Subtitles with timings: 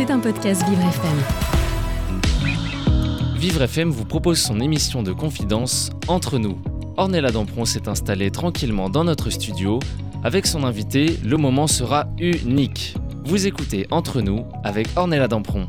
[0.00, 1.18] C'est un podcast Vivre FM.
[3.36, 6.56] Vivre FM vous propose son émission de confidence Entre nous.
[6.96, 9.78] Ornella Dampron s'est installée tranquillement dans notre studio.
[10.24, 12.96] Avec son invité, le moment sera unique.
[13.26, 15.68] Vous écoutez Entre nous avec Ornella Dampron.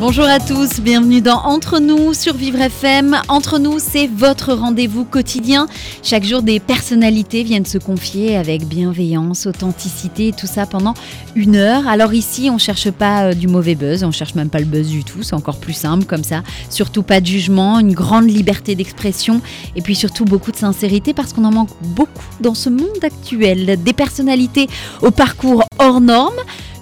[0.00, 3.20] Bonjour à tous, bienvenue dans Entre nous sur Vivre FM.
[3.26, 5.66] Entre nous, c'est votre rendez-vous quotidien.
[6.04, 10.94] Chaque jour, des personnalités viennent se confier avec bienveillance, authenticité, tout ça pendant
[11.34, 11.88] une heure.
[11.88, 14.88] Alors ici, on cherche pas euh, du mauvais buzz, on cherche même pas le buzz
[14.88, 16.44] du tout, c'est encore plus simple comme ça.
[16.70, 19.40] Surtout pas de jugement, une grande liberté d'expression
[19.74, 23.82] et puis surtout beaucoup de sincérité parce qu'on en manque beaucoup dans ce monde actuel.
[23.82, 24.68] Des personnalités
[25.02, 26.40] au parcours hors normes.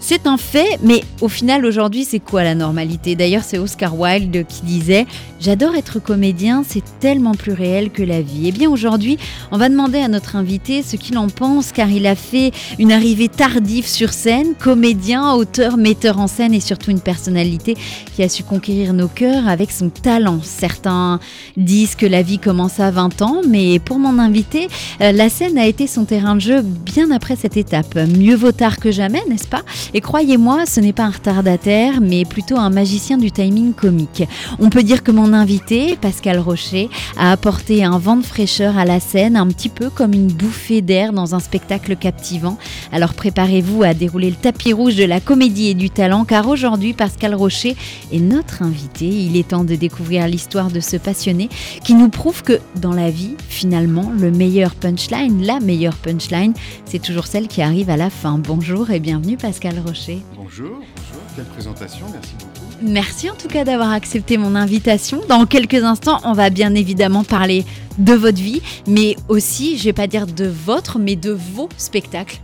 [0.09, 3.17] C'est un fait, mais au final aujourd'hui c'est quoi la normalité?
[3.17, 5.05] D'ailleurs c'est Oscar Wilde qui disait
[5.41, 8.47] J'adore être comédien, c'est tellement plus réel que la vie.
[8.47, 9.19] Et eh bien aujourd'hui
[9.51, 12.93] on va demander à notre invité ce qu'il en pense car il a fait une
[12.93, 17.77] arrivée tardive sur scène, comédien, auteur, metteur en scène et surtout une personnalité
[18.15, 20.39] qui a su conquérir nos cœurs avec son talent.
[20.45, 21.19] Certains
[21.57, 24.69] disent que la vie commence à 20 ans, mais pour mon invité,
[25.01, 27.97] euh, la scène a été son terrain de jeu bien après cette étape.
[27.97, 29.65] Mieux vaut tard que jamais, n'est-ce pas?
[29.97, 34.25] Et croyez-moi, ce n'est pas un retardataire, mais plutôt un magicien du timing comique.
[34.59, 38.85] On peut dire que mon invité, Pascal Rocher, a apporté un vent de fraîcheur à
[38.85, 42.59] la scène, un petit peu comme une bouffée d'air dans un spectacle captivant.
[42.93, 46.93] Alors préparez-vous à dérouler le tapis rouge de la comédie et du talent, car aujourd'hui,
[46.93, 47.75] Pascal Rocher
[48.13, 49.07] est notre invité.
[49.07, 51.49] Il est temps de découvrir l'histoire de ce passionné
[51.83, 56.53] qui nous prouve que dans la vie, finalement, le meilleur punchline, la meilleure punchline,
[56.85, 58.37] c'est toujours celle qui arrive à la fin.
[58.37, 60.19] Bonjour et bienvenue Pascal Rocher.
[60.35, 62.53] Bonjour, bonjour, quelle présentation, merci beaucoup.
[62.83, 65.21] Merci en tout cas d'avoir accepté mon invitation.
[65.29, 67.65] Dans quelques instants, on va bien évidemment parler
[67.99, 72.41] de votre vie, mais aussi, je vais pas dire de votre, mais de vos spectacles.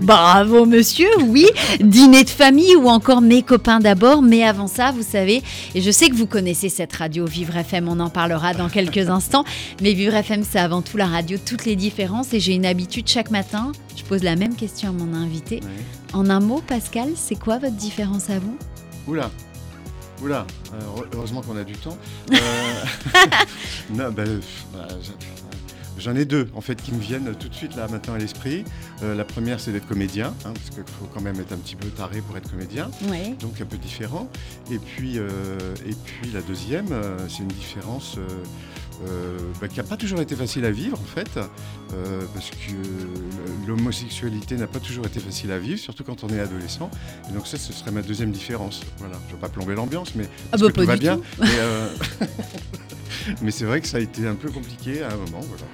[0.00, 1.46] Bravo monsieur, oui,
[1.80, 5.42] dîner de famille ou encore mes copains d'abord, mais avant ça, vous savez,
[5.74, 9.08] et je sais que vous connaissez cette radio Vivre FM, on en parlera dans quelques
[9.10, 9.44] instants,
[9.82, 12.32] mais Vivre FM c'est avant tout la radio, toutes les différences.
[12.32, 15.60] Et j'ai une habitude chaque matin, je pose la même question à mon invité.
[16.12, 18.56] En un mot, Pascal, c'est quoi votre différence à vous?
[19.06, 19.30] Oula,
[20.22, 20.78] Oula, euh,
[21.14, 21.96] heureusement qu'on a du temps.
[22.32, 22.36] Euh,
[23.90, 24.40] non, ben,
[24.72, 24.88] bah,
[26.00, 28.64] J'en ai deux en fait qui me viennent tout de suite là maintenant à l'esprit.
[29.02, 31.76] Euh, la première c'est d'être comédien, hein, parce qu'il faut quand même être un petit
[31.76, 32.90] peu taré pour être comédien,
[33.40, 34.30] donc un peu différent.
[34.70, 35.28] Et puis, euh,
[35.86, 38.16] et puis la deuxième, euh, c'est une différence
[39.60, 41.40] bah, qui n'a pas toujours été facile à vivre en fait,
[42.34, 46.90] parce que l'homosexualité n'a pas toujours été facile à vivre, surtout quand on est adolescent.
[47.28, 48.82] Et donc ça, ce serait ma deuxième différence.
[48.98, 51.20] Voilà, je ne vais pas plomber l'ambiance, mais ah bah, tout va bien.
[53.42, 55.40] Mais, c'est vrai que ça a été un peu compliqué à un moment.
[55.40, 55.66] Voilà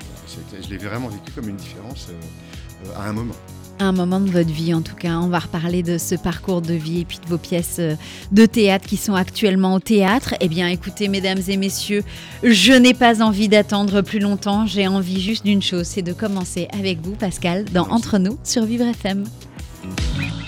[0.62, 3.34] je l'ai vraiment vécu comme une différence euh, euh, à un moment.
[3.78, 5.18] À un moment de votre vie, en tout cas.
[5.18, 7.94] On va reparler de ce parcours de vie et puis de vos pièces euh,
[8.32, 10.34] de théâtre qui sont actuellement au théâtre.
[10.40, 12.02] Eh bien, écoutez, mesdames et messieurs,
[12.42, 14.66] je n'ai pas envie d'attendre plus longtemps.
[14.66, 18.64] J'ai envie juste d'une chose, c'est de commencer avec vous, Pascal, dans Entre nous sur
[18.64, 19.24] Vivre FM.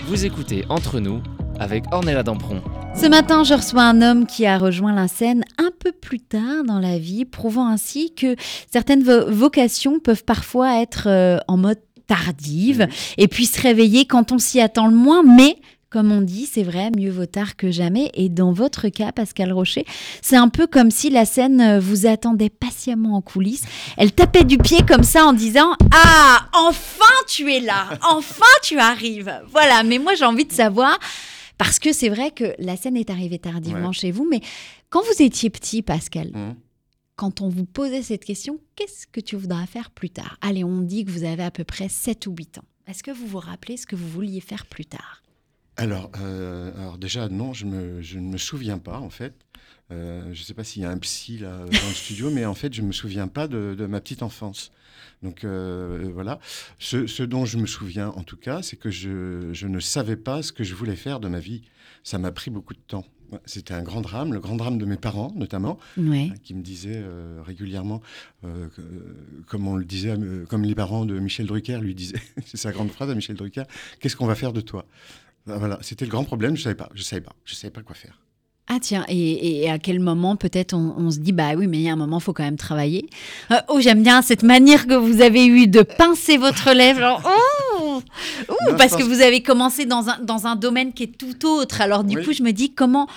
[0.07, 1.21] Vous écoutez Entre nous
[1.59, 2.61] avec Ornella Dampron.
[2.95, 5.43] Ce matin, je reçois un homme qui a rejoint la scène
[6.09, 8.35] plus tard dans la vie, prouvant ainsi que
[8.71, 11.77] certaines vocations peuvent parfois être euh, en mode
[12.07, 12.87] tardive
[13.19, 15.57] et puis se réveiller quand on s'y attend le moins, mais
[15.91, 18.09] comme on dit, c'est vrai, mieux vaut tard que jamais.
[18.15, 19.85] Et dans votre cas, Pascal Rocher,
[20.23, 23.65] c'est un peu comme si la scène euh, vous attendait patiemment en coulisses.
[23.95, 28.79] Elle tapait du pied comme ça en disant Ah, enfin tu es là, enfin tu
[28.79, 29.31] arrives.
[29.51, 30.97] Voilà, mais moi j'ai envie de savoir
[31.59, 34.39] parce que c'est vrai que la scène est arrivée tardivement chez vous, mais
[34.89, 36.55] quand vous étiez petit, Pascal, mmh.
[37.15, 40.37] quand on vous posait cette question, qu'est-ce que tu voudras faire plus tard?
[40.41, 42.65] Allez, on dit que vous avez à peu près 7 ou 8 ans.
[42.87, 45.23] Est-ce que vous vous rappelez ce que vous vouliez faire plus tard?
[45.77, 49.33] Alors, euh, alors, déjà, non, je, ne me souviens pas, en fait.
[49.91, 52.45] Euh, je ne sais pas s'il y a un psy là, dans le studio, mais
[52.45, 54.71] en fait, je ne me souviens pas de, de ma petite enfance.
[55.21, 56.39] Donc euh, voilà.
[56.79, 60.51] Ce, dont je me souviens en tout cas, c'est que je, ne savais pas ce
[60.51, 61.63] que je voulais faire de ma vie.
[62.03, 63.05] Ça m'a pris beaucoup de temps.
[63.45, 67.01] C'était un grand drame, le grand drame de mes parents notamment, euh, qui me disaient
[67.03, 68.01] euh, régulièrement,
[69.47, 70.15] comme on le disait,
[70.49, 73.63] comme les parents de Michel Drucker lui disaient, c'est sa grande phrase à Michel Drucker,
[73.99, 74.85] qu'est-ce qu'on va faire de toi?
[75.45, 76.55] Voilà, c'était le grand problème.
[76.55, 78.19] Je savais pas, je savais pas, je savais pas quoi faire.
[78.71, 81.89] Ah tiens, et, à quel moment peut-être on, se dit, bah oui, mais il y
[81.89, 83.09] a un moment, il faut quand même travailler.
[83.49, 86.99] Euh, oh, j'aime bien cette manière que vous avez eue de pincer votre lèvre.
[86.99, 87.23] Genre,
[87.79, 88.01] oh,
[88.77, 91.81] parce que vous avez commencé dans un, dans un domaine qui est tout autre.
[91.81, 93.07] Alors du coup, je me dis, comment,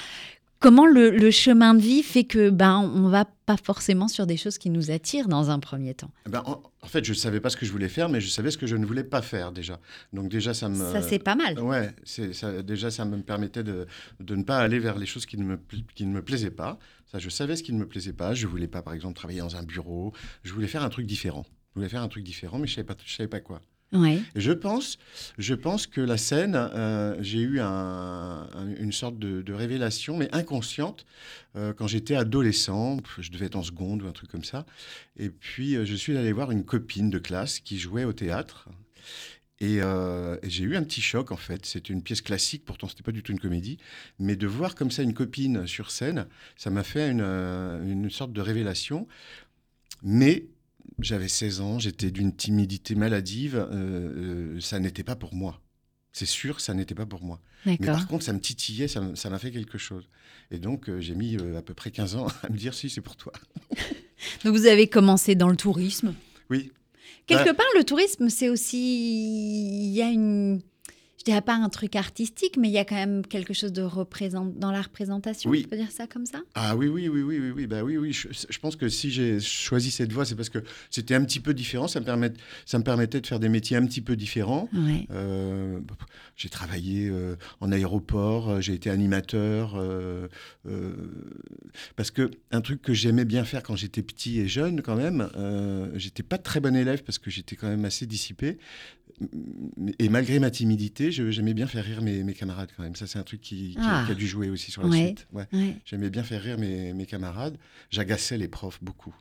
[0.62, 4.56] comment le, chemin de vie fait que ben on va pas forcément sur des choses
[4.56, 6.10] qui nous attirent dans un premier temps?
[6.26, 8.28] Eh ben, en, fait, je ne savais pas ce que je voulais faire, mais je
[8.28, 9.80] savais ce que je ne voulais pas faire déjà.
[10.12, 10.92] Donc déjà, ça me...
[10.92, 11.58] Ça, c'est pas mal.
[11.58, 13.86] Ouais, ça, déjà, ça me permettait de,
[14.20, 15.60] de, ne pas aller vers les choses qui ne, me,
[15.94, 16.78] qui ne me plaisaient pas.
[17.10, 18.32] Ça, je savais ce qui ne me plaisait pas.
[18.32, 20.12] Je voulais pas, par exemple, travailler dans un bureau.
[20.44, 21.44] Je voulais faire un truc différent.
[21.70, 23.60] Je voulais faire un truc différent, mais je ne savais, pas, je savais pas quoi.
[24.34, 24.98] Je pense,
[25.38, 31.04] je pense que la scène, euh, j'ai eu une sorte de, révélation, mais inconsciente,
[31.56, 32.98] euh, quand j'étais adolescent.
[33.18, 34.64] Je devais être en seconde ou un truc comme ça.
[35.18, 38.68] Et puis, euh, je suis allé voir une copine de classe qui jouait au théâtre.
[39.60, 39.80] Et,
[40.42, 41.66] j'ai eu un petit choc en fait.
[41.66, 43.78] C'était une pièce classique, pourtant c'était pas du tout une comédie,
[44.18, 48.32] mais de voir comme ça une copine sur scène, ça m'a fait une, une sorte
[48.32, 49.06] de révélation.
[50.02, 50.46] Mais
[50.98, 55.60] j'avais 16 ans, j'étais d'une timidité maladive, euh, euh, ça n'était pas pour moi.
[56.12, 57.40] C'est sûr, ça n'était pas pour moi.
[57.64, 60.08] Mais par contre, ça me titillait, ça m'a fait quelque chose.
[60.50, 63.00] Et donc, euh, j'ai mis à peu près 15 ans à me dire si, c'est
[63.00, 63.32] pour toi.
[64.44, 66.14] donc, vous avez commencé dans le tourisme?
[66.50, 66.70] Oui.
[67.26, 69.86] Quelque bah part, le tourisme, c'est aussi.
[69.86, 70.60] Il y a une
[71.22, 73.82] je dirais pas un truc artistique, mais il y a quand même quelque chose de
[73.82, 75.50] représente dans la représentation.
[75.50, 75.62] Oui.
[75.62, 76.40] Tu peux dire ça comme ça?
[76.56, 77.66] Ah oui, oui, oui, oui, oui, oui.
[77.68, 78.12] Bah oui, oui.
[78.12, 80.58] Je, pense que si j'ai choisi cette voie, c'est parce que
[80.90, 81.86] c'était un petit peu différent.
[81.86, 82.32] Ça me, permet,
[82.66, 84.68] ça me permettait de faire des métiers un petit peu différents.
[85.12, 85.78] Euh,
[86.34, 89.80] j'ai travaillé euh, en aéroport, euh, j'ai été animateur.
[91.94, 95.28] parce que un truc que j'aimais bien faire quand j'étais petit et jeune, quand même,
[95.94, 98.58] j'étais pas très bon élève parce que j'étais quand même assez dissipé
[99.98, 102.96] et malgré ma timidité, j'aimais bien faire rire mes, camarades quand même.
[102.96, 104.14] Ça, c'est un truc qui, a ah.
[104.14, 105.28] dû jouer aussi sur la suite.
[105.84, 107.56] J'aimais bien faire rire mes, camarades.
[107.90, 109.14] J'agaçais les profs beaucoup.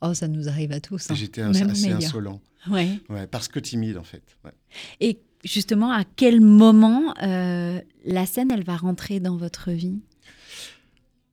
[0.00, 1.10] Oh, ça nous arrive à tous.
[1.10, 1.14] Hein.
[1.14, 2.40] J'étais assez insolent.
[2.68, 3.00] Ouais.
[3.30, 4.22] Parce que timide, en fait.
[5.00, 10.00] Et justement, à quel moment euh, la scène, elle va rentrer dans votre vie?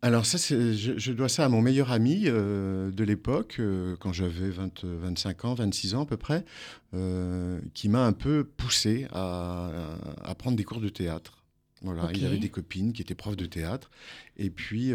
[0.06, 4.14] Alors ça, je, je, dois ça à mon meilleur ami euh, de l'époque, euh, quand
[4.14, 6.46] j'avais 25 ans, 26 ans à peu près,
[6.94, 9.90] euh, qui m'a un peu poussé à,
[10.38, 11.44] prendre des cours de théâtre.
[11.82, 13.90] Voilà, il avait des copines qui étaient profs de théâtre.
[14.38, 14.94] Et puis,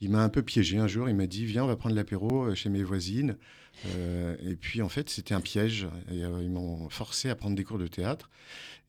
[0.00, 1.08] il m'a un peu piégé un jour.
[1.08, 3.36] Il m'a dit, viens, on va prendre l'apéro chez mes voisines.
[3.86, 5.86] et puis, en fait, c'était un piège.
[6.10, 8.30] ils m'ont forcé à prendre des cours de théâtre.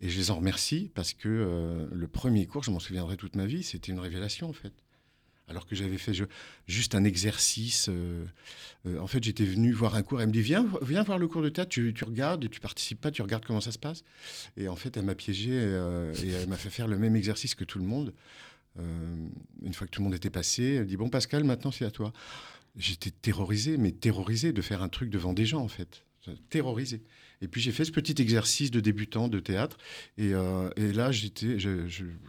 [0.01, 3.45] Et je les en remercie parce que le premier cours, je m'en souviendrai toute ma
[3.45, 4.73] vie, c'était une révélation, en fait
[5.47, 6.13] alors que j'avais fait
[6.67, 7.87] juste un exercice.
[7.89, 8.25] Euh,
[8.87, 10.21] euh, en fait, j'étais venu voir un cours.
[10.21, 12.99] Elle me dit Viens, viens voir le cours de théâtre, tu, regardes et tu participes
[12.99, 14.03] pas, tu regardes comment ça se passe.
[14.57, 17.55] Et en fait, elle m'a piégé euh, et elle m'a fait faire le même exercice
[17.55, 18.13] que tout le monde.
[18.77, 21.91] une fois que tout le monde était passé, elle dit Bon, Pascal, maintenant c'est à
[21.91, 22.11] toi.
[22.77, 26.03] J'étais terrorisé, mais terrorisé de faire un truc devant des gens, en fait.
[26.49, 27.01] Terrorisé.
[27.41, 29.77] Et puis j'ai fait ce petit exercice de débutant de théâtre.
[30.17, 31.57] Et, euh, là, j'étais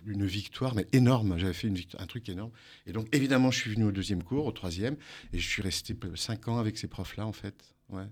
[0.07, 1.39] une victoire, mais énorme.
[1.39, 2.51] J'avais fait une, un truc énorme.
[2.87, 4.97] Et donc, évidemment, je suis venu au deuxième cours, au troisième,
[5.33, 7.75] et je suis resté cinq ans avec ces profs-là, en fait.
[7.89, 8.05] Ouais.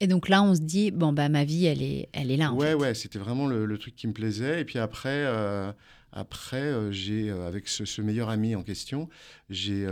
[0.00, 2.52] Et donc là, on se dit, bon, bah, ma vie, elle est, elle est là.
[2.52, 4.60] En ouais, ouais, c'était vraiment le, truc qui me plaisait.
[4.60, 5.72] Et puis après, euh,
[6.12, 9.08] après euh, j'ai, avec ce, ce, meilleur ami en question,
[9.50, 9.86] j'ai,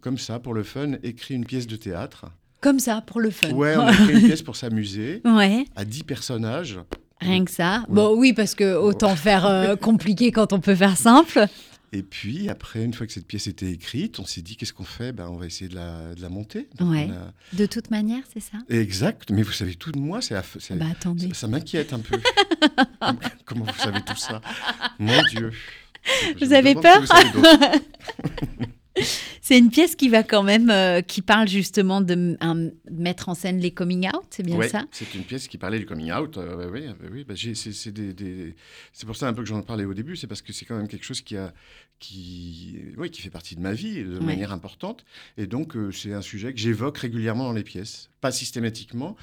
[0.00, 2.26] comme ça, pour le fun, écrit une pièce de théâtre.
[2.64, 3.50] Comme ça, pour le fun.
[3.50, 5.20] Ouais, on a fait une pièce pour s'amuser.
[5.26, 5.66] Ouais.
[5.76, 6.80] À 10 personnages.
[7.20, 7.84] Rien que ça.
[7.90, 11.44] Bon, oui, parce que autant faire euh, compliqué quand on peut faire simple.
[11.92, 14.84] Et puis, après, une fois que cette pièce était écrite, on s'est dit qu'est-ce qu'on
[14.84, 15.12] fait?
[15.12, 16.70] Ben, On va essayer de la, de la monter.
[16.80, 17.10] ouais.
[17.52, 18.56] De toute manière, c'est ça?
[18.70, 19.30] Exact.
[19.30, 20.22] Mais vous savez tout de moi.
[20.22, 20.34] C'est,
[20.70, 21.34] bah, attendez.
[21.34, 22.18] Ça, m'inquiète un peu.
[23.44, 24.40] Comment vous savez tout ça?
[24.98, 25.52] Mon Dieu.
[26.40, 27.02] vous avez peur?
[29.40, 32.36] C'est une pièce qui va quand même, euh, qui parle justement de
[32.90, 34.84] mettre en scène les coming out, c'est bien ça?
[34.92, 36.38] C'est une pièce qui parlait du coming out.
[36.38, 40.26] Euh, oui, oui bah, c'est pour ça un peu que j'en parlais au début, c'est
[40.26, 41.52] parce que c'est quand même quelque chose qui a,
[41.98, 45.04] qui, oui, qui fait partie de ma vie de manière importante,
[45.36, 49.16] et donc euh, c'est un sujet que j'évoque régulièrement dans les pièces, pas systématiquement.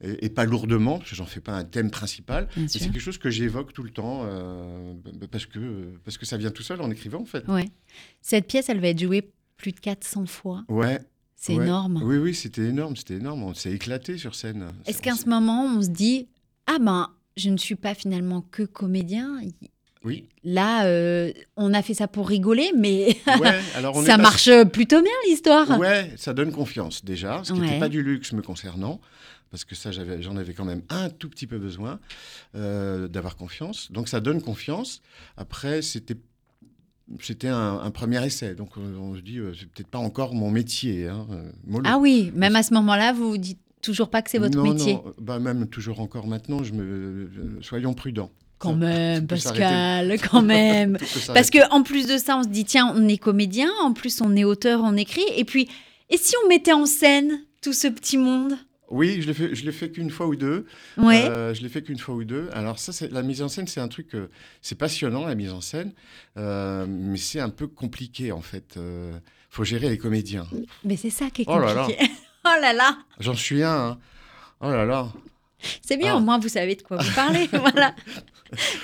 [0.00, 2.48] Et, pas lourdement, parce que j'en fais pas un thème principal.
[2.68, 4.24] C'est quelque chose que j'évoque tout le temps
[5.30, 7.46] parce, que, parce que ça vient tout seul en écrivant, en fait.
[7.48, 7.68] Ouais.
[8.22, 10.64] Cette pièce, elle va être jouée plus de 400 fois.
[10.68, 11.00] Ouais.
[11.34, 12.00] C'est énorme.
[12.04, 13.44] Oui, oui, c'était énorme, c'était énorme.
[13.44, 14.68] On s'est éclaté sur scène.
[14.86, 16.26] Est-ce qu'à ce moment, on se dit
[16.66, 19.40] Ah ben, je ne suis pas finalement que comédien
[20.04, 20.28] oui.
[20.44, 23.16] Là, euh, on a fait ça pour rigoler, mais
[23.74, 25.78] alors ça marche plutôt bien l'histoire.
[25.78, 29.00] Ouais, ça donne confiance déjà, ce qui n'était pas du luxe me concernant,
[29.50, 31.98] parce que ça, j'en avais, quand même un tout petit peu besoin
[32.54, 33.90] euh, d'avoir confiance.
[33.92, 35.02] Donc ça donne confiance.
[35.36, 36.16] Après, c'était
[37.20, 41.08] c'était un, premier essai, donc on, se dit, euh, c'est peut-être pas encore mon métier.
[41.08, 44.38] Hein, euh, ah oui, même à ce moment-là, vous vous dites toujours pas que c'est
[44.38, 48.30] votre métier Non, bah même toujours encore maintenant, je me, soyons prudents.
[48.58, 50.98] Quand Ça- même, Pascal, quand même.
[51.28, 54.20] Parce que en plus de ça, on se dit tiens, on est comédien, en plus
[54.20, 55.66] on est auteur, on écrit, et puis
[56.10, 58.54] et si on mettait en scène tout ce petit monde?
[58.90, 60.64] Oui, je l'ai fait, je l'ai fait qu'une fois ou deux.
[60.96, 61.24] Ouais.
[61.28, 62.48] Euh, je l'ai fait qu'une fois ou deux.
[62.52, 64.28] Alors ça, c'est la mise en scène, c'est un truc, euh,
[64.62, 65.92] c'est passionnant la mise en scène,
[66.38, 68.76] euh, mais c'est un peu compliqué en fait.
[68.76, 69.12] Euh,
[69.50, 70.46] faut gérer les comédiens.
[70.84, 71.82] Mais c'est ça qui est Oh là là.
[71.82, 72.10] compliqué.
[72.46, 73.90] oh là là, J'en suis un.
[73.90, 73.98] hein.
[74.60, 75.12] Oh là là.
[75.82, 76.16] c'est bien, Ah.
[76.16, 77.46] au moins vous savez de quoi vous parlez.
[77.52, 77.94] voilà,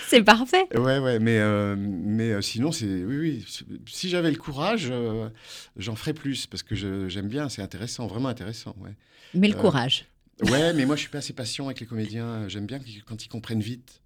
[0.08, 0.66] c'est parfait.
[0.74, 3.46] Ouais, ouais, mais, euh, mais euh, sinon, c'est oui, oui.
[3.88, 5.28] Si j'avais le courage, euh,
[5.76, 8.74] j'en ferais plus parce que je- j'aime bien, c'est intéressant, vraiment intéressant.
[8.80, 8.90] Ouais.
[9.34, 10.06] Mais le Euh, courage.
[10.42, 12.48] ouais, mais moi, je suis pas assez patient avec les comédiens.
[12.48, 14.00] J'aime bien quand ils comprennent vite.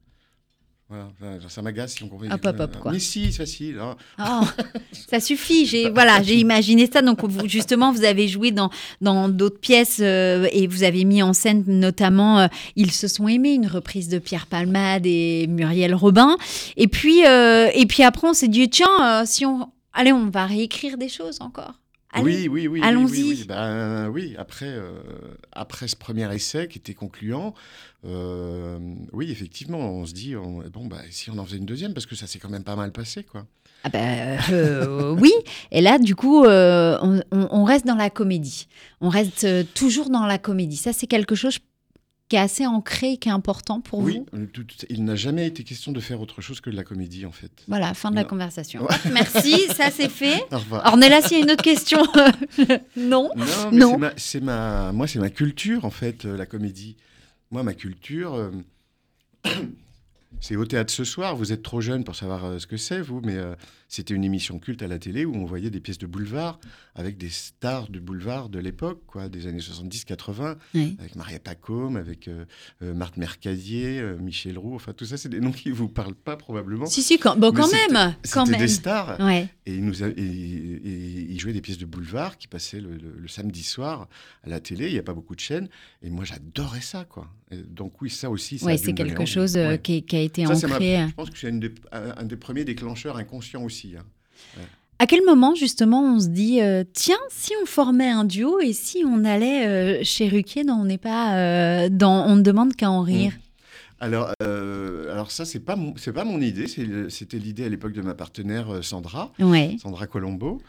[0.90, 1.11] Voilà,
[1.50, 2.30] ça m'agace si on comprend.
[2.32, 2.92] Hop, hop, hop, quoi.
[2.92, 3.78] Mais si, c'est facile.
[3.78, 3.94] hein.
[4.18, 4.47] Oh,
[5.11, 5.66] ça suffit.
[5.66, 7.02] J'ai voilà, j'ai imaginé ça.
[7.02, 8.70] Donc vous, justement, vous avez joué dans
[9.02, 13.28] dans d'autres pièces euh, et vous avez mis en scène notamment euh, Ils se sont
[13.28, 16.38] aimés, une reprise de Pierre Palmade et Muriel Robin.
[16.78, 20.30] Et puis euh, et puis après, on s'est dit tiens, euh, si on allez, on
[20.30, 21.75] va réécrire des choses encore.
[22.12, 22.49] Allez.
[22.49, 22.81] Oui, oui, oui.
[22.83, 23.11] allons-y.
[23.23, 23.45] Oui, oui.
[23.47, 24.93] Ben, oui, après, euh,
[25.53, 27.55] après ce premier essai qui était concluant,
[28.07, 28.79] euh,
[29.12, 32.07] oui, effectivement, on se dit, on- bon, bah, si on en faisait une deuxième, parce
[32.07, 33.47] que ça s'est quand même pas mal passé, quoi.
[33.85, 35.33] Ah ben, euh, oui.
[35.71, 38.67] Et là, du coup, on, on- reste dans la comédie.
[39.00, 40.77] On reste toujours dans la comédie.
[40.77, 41.59] Ça, c'est quelque chose
[42.28, 44.47] qui est assez ancré, qui est important pour Oui, vous?
[44.47, 47.32] tout- il n'a jamais été question de faire autre chose que de la comédie, en
[47.32, 47.50] fait.
[47.68, 48.82] Voilà, fin de la conversation.
[48.82, 48.94] Ouais.
[49.12, 50.44] Merci, ça c'est fait.
[50.52, 50.85] Au revoir.
[50.87, 52.02] Ornella, s'il y a une autre question.
[52.97, 53.30] non.
[53.73, 56.97] Non, c'est ma, moi, c'est ma culture, en fait, euh, la comédie.
[57.50, 58.50] Moi, ma culture, euh,
[60.40, 61.35] c'est au théâtre ce soir.
[61.37, 63.54] Vous êtes trop jeune pour savoir euh, ce que c'est, vous, mais euh,
[63.88, 66.61] c'était une émission culte à la télé où on voyait des pièces de boulevard
[66.95, 70.97] avec des stars du boulevard de l'époque, quoi, des années 70-80, Oui.
[70.99, 72.45] avec Maria Pacôme, avec euh,
[72.83, 74.75] euh, Marthe Mercadier, euh, Michel Roux.
[74.75, 76.87] Enfin, tout ça, c'est des noms qui vous parlent pas probablement.
[76.87, 78.14] Si, si, quand, bon, quand même.
[78.33, 78.61] Quand même.
[78.61, 79.18] des stars.
[79.21, 79.49] Ouais.
[79.64, 82.90] Et il, nous a- et- et il jouait des pièces de boulevard qui passaient le,
[82.97, 84.09] le- le samedi soir
[84.42, 84.88] à la télé.
[84.88, 85.68] Il n'y a pas beaucoup de chaînes.
[86.02, 87.28] Et moi, j'adorais ça, quoi.
[87.68, 89.78] Donc oui, ça aussi, ça Ouais, c'est quelque chose euh, Ouais.
[89.78, 91.07] qui, qui a été Ça, ancré.
[91.09, 91.52] Je pense que c'est
[91.92, 93.77] un des premiers déclencheurs inconscients aussi.
[93.97, 94.04] Hein.
[95.00, 98.73] À quel moment, justement, on se dit euh, tiens, si on formait un duo et
[98.73, 102.75] si on allait euh, chez Ruquier dans On n'est pas euh, dans On ne demande
[102.75, 103.32] qu'à en rire
[104.00, 106.66] Alors, euh, alors ça, c'est pas c'est pas mon idée.
[107.08, 109.32] C'était l'idée à l'époque de ma partenaire Sandra.
[109.38, 109.76] Ouais.
[109.80, 110.61] Sandra Colombo,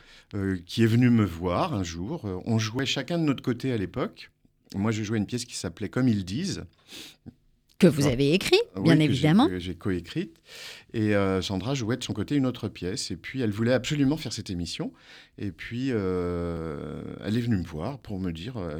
[0.67, 2.21] qui est venue me voir un jour.
[2.45, 4.29] On jouait chacun de notre côté à l'époque.
[4.75, 6.65] Moi, je jouais une pièce qui s'appelait Comme ils disent.
[7.79, 8.11] Que vous Ah.
[8.11, 9.47] avez écrit, Oui, bien évidemment.
[9.47, 10.35] que J'ai coécrite.
[10.93, 13.09] Et euh, Sandra jouait de son côté une autre pièce.
[13.09, 14.91] Et puis, elle voulait absolument faire cette émission.
[15.37, 18.79] Et puis, euh, elle est venue me voir pour me dire euh,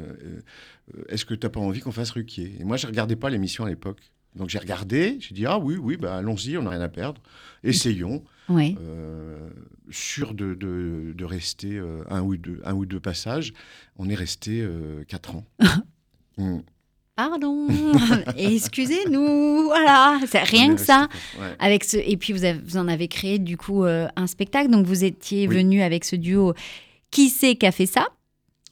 [1.08, 2.56] Est-ce que tu n'as pas envie qu'on fasse Ruquier?
[2.60, 4.00] Et moi, je ne regardais pas l'émission à l'époque.
[4.36, 5.16] Donc, j'ai regardé.
[5.20, 7.22] J'ai dit Ah oui, oui, bah, allons-y, on n'a rien à perdre.
[7.64, 8.22] Essayons.
[8.50, 9.48] Euh,
[9.90, 11.80] sûr de, de- de rester
[12.10, 13.52] un, ou deux, un ou deux passages.
[13.96, 14.66] On est resté
[15.08, 15.46] quatre ans.
[16.38, 16.60] Mm.
[17.28, 17.66] Pardon,
[18.36, 21.08] excusez-nous, voilà, c'est rien que ça.
[21.38, 21.48] ouais.
[21.58, 24.70] Avec ce, et puis vous, avez- vous en avez créé du coup euh, un spectacle,
[24.70, 25.56] donc vous étiez Oui.
[25.56, 26.54] venu avec ce duo.
[27.10, 28.06] Qui c'est qui a fait ça?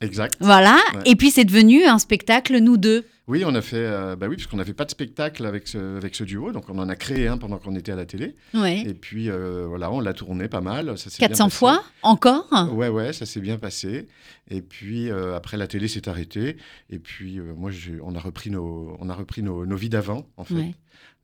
[0.01, 0.35] Exact.
[0.41, 1.03] Voilà, Ouais.
[1.07, 3.05] et puis c'est devenu un spectacle nous deux.
[3.29, 3.77] Oui, on a fait.
[3.77, 6.69] euh, bah oui, parce qu'on n'avait pas de spectacle avec ce, avec ce duo, donc
[6.71, 8.35] on en a créé un pendant qu'on était à la télé.
[8.55, 8.81] Ouais.
[8.81, 10.97] Et puis euh, voilà, on l'a tourné pas mal.
[10.97, 11.57] Ça s'est bien 400 passé.
[11.57, 14.09] fois encore Ouais, ouais, ça s'est bien passé.
[14.51, 16.57] Et puis euh, après, la télé s'est arrêtée.
[16.91, 17.71] Et puis moi,
[18.03, 20.55] on a repris nos, on a repris nos, nos vies d'avant, en fait.
[20.55, 20.75] Ouais.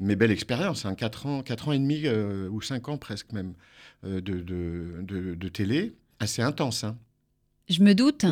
[0.01, 2.07] Mais belle expérience, hein, 4 ans, quatre ans et demi
[2.51, 3.55] ou 5 ans presque même
[4.05, 4.43] de, de,
[5.03, 6.85] de- de télé, assez intense.
[6.85, 6.97] Hein.
[7.69, 8.25] Je me doute.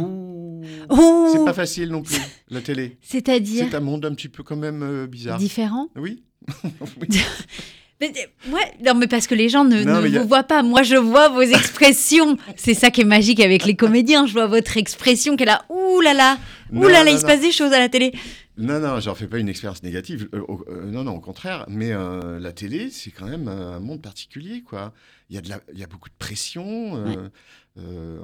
[0.91, 2.21] Oh C'est pas facile non plus,
[2.51, 2.99] la télé.
[3.03, 5.39] C'est-à-dire C'est un monde un petit peu quand même euh, bizarre.
[5.39, 6.23] différent Oui.
[7.01, 7.09] Oui.
[8.01, 10.25] Mais, euh, ouais, non, mais parce que les gens ne, Non, ne mais vous a-
[10.25, 10.65] voient pas.
[10.65, 12.37] Moi, je vois vos expressions.
[12.57, 14.27] C'est ça qui est magique avec les comédiens.
[14.27, 15.65] Je vois votre expression qui est là.
[15.69, 16.37] Ouh là là.
[16.73, 18.13] Ouh là là, non, il se passe des choses à la télé.
[18.59, 20.29] Non, non, j'en fais pas une expérience négative.
[20.35, 21.65] Euh, euh, non, non, au contraire.
[21.69, 24.93] Mais euh, la télé, c'est quand même un monde particulier, quoi.
[25.31, 27.05] Il y a, de la, il y a beaucoup de pression.
[27.79, 28.19] Euh,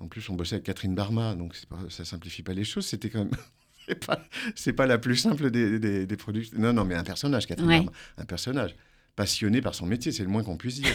[0.00, 2.86] en plus, on bossait avec Catherine Barma, donc c'est pas, ça simplifie pas les choses.
[2.86, 3.30] C'était quand même.
[3.88, 4.20] C'est pas,
[4.54, 6.56] c'est pas la plus simple des, des, des productions.
[6.60, 7.76] Non, non, mais un personnage, Catherine Ouais.
[7.78, 7.90] Barma.
[8.18, 8.76] Un personnage.
[9.16, 10.94] Passionné par son métier, c'est le moins qu'on puisse dire.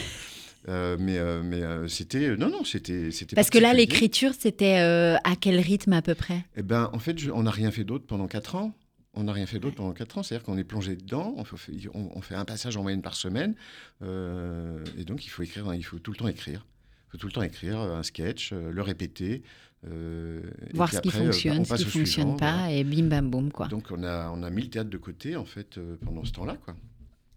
[0.68, 2.36] Euh, mais euh, mais euh, c'était.
[2.36, 3.12] Non, non, c'était.
[3.12, 6.44] c'était Parce que là, l'écriture, c'était à quel rythme à peu près?
[6.56, 8.74] Eh ben, en fait, je- on n'a rien fait d'autre pendant 4 ans.
[9.14, 10.22] On n'a rien fait d'autre pendant 4 ans.
[10.24, 11.34] C'est-à-dire qu'on est plongé dedans.
[11.36, 13.54] On fait, on- on fait un passage en moyenne par semaine.
[14.02, 15.72] et donc, il faut écrire.
[15.74, 16.66] Il faut tout le temps écrire.
[17.16, 19.42] Faut tout le temps écrire un sketch, euh, le répéter.
[19.86, 22.36] euh, et Voir puis ce qui après, euh, fonctionne, on ce qui au fonctionne suivant,
[22.36, 22.72] pas, voilà.
[22.72, 23.68] et bim bam boum quoi.
[23.68, 26.56] Donc, on a, on a mis le théâtre de côté, en fait, pendant ce temps-là.
[26.62, 26.76] quoi.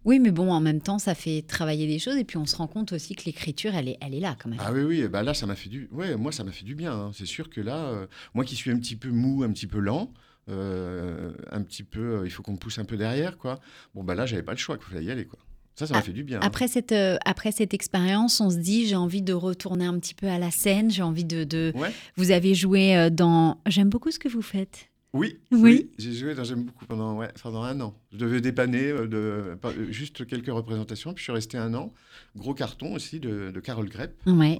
[0.04, 2.56] Oui, mais bon, en même temps, ça fait travailler des choses et puis on se
[2.56, 4.58] rend compte aussi que l'écriture, elle est, elle est là quand même.
[4.62, 5.88] Ah oui, oui, bah là, ça m'a fait du.
[5.92, 6.92] Ouais, moi, ça m'a fait du bien.
[6.92, 7.10] hein.
[7.14, 9.78] C'est sûr que là, euh, moi qui suis un petit peu mou, un petit peu
[9.78, 10.12] lent,
[10.48, 13.60] euh, un petit peu, euh, il faut qu'on me pousse un peu derrière, quoi.
[13.94, 15.38] Bon, bah là, j'avais pas le choix, il fallait y aller, quoi.
[15.76, 16.38] Ça, ça m'a fait du bien.
[16.38, 16.42] hein.
[16.44, 20.14] Après cette, euh, après cette expérience, on se dit, j'ai envie de retourner un petit
[20.14, 21.44] peu à la scène, j'ai envie de...
[21.44, 21.72] de...
[21.74, 21.90] Ouais.
[22.16, 23.58] Vous avez joué euh, dans...
[23.66, 24.90] J'aime beaucoup ce que vous faites.
[25.12, 25.90] Oui, Oui.
[25.98, 27.94] J'ai joué dans J'aime beaucoup pendant, ouais, pendant un an.
[28.12, 29.58] Je devais dépanner euh, de,
[29.90, 31.92] juste quelques représentations, puis je suis resté un an.
[32.36, 34.12] Gros carton aussi de, de Carole Grepp.
[34.26, 34.58] Ouais,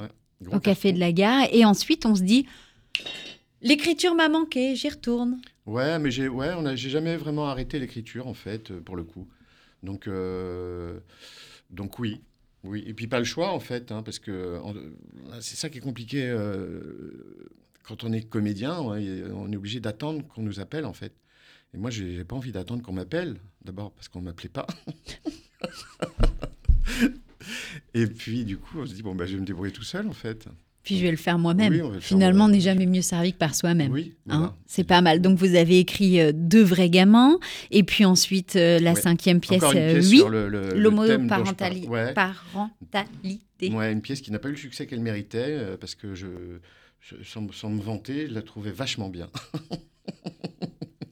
[0.51, 1.47] au Café de la Gare.
[1.53, 2.47] Et ensuite, on se dit,
[3.63, 5.41] l'écriture m'a manqué, j'y retourne.
[5.67, 9.29] Ouais, mais j'ai ouais, jamais vraiment arrêté l'écriture en fait, pour le coup.
[9.83, 11.01] Donc, euh,
[11.71, 12.23] donc oui,
[12.65, 12.85] oui.
[12.87, 14.61] Et puis pas le choix en fait, hein, parce que
[15.41, 17.49] c'est ça qui est compliqué euh,
[17.83, 18.81] quand on est comédien.
[18.83, 21.13] ouais, on est obligé d'attendre qu'on nous appelle en fait.
[21.73, 23.37] Et moi, j'ai pas envie d'attendre qu'on m'appelle.
[23.65, 24.67] D'abord parce qu'on m'appelait pas.
[27.95, 30.07] Et puis du coup, on se dit bon bah je vais me débrouiller tout seul
[30.07, 30.49] en fait.
[30.83, 31.73] Puis je vais le faire moi-même.
[31.75, 33.93] Oui, Finalement, on n'est jamais mieux servi que par soi-même.
[33.93, 35.21] Oui, Hein, c'est pas mal.
[35.21, 37.39] Donc vous avez écrit euh, deux vrais gamins,
[37.71, 39.01] et puis ensuite euh, la Ouais.
[39.01, 40.23] cinquième pièce, Encore une euh, pièce oui,
[40.81, 41.87] l'homoparentalité.
[41.89, 42.15] Ouais.
[42.15, 43.71] Parentalité.
[43.73, 46.27] Ouais, une pièce qui n'a pas eu le succès qu'elle méritait, euh, parce que je,
[47.01, 49.29] je- sans, sans me vanter, je la trouvais vachement bien.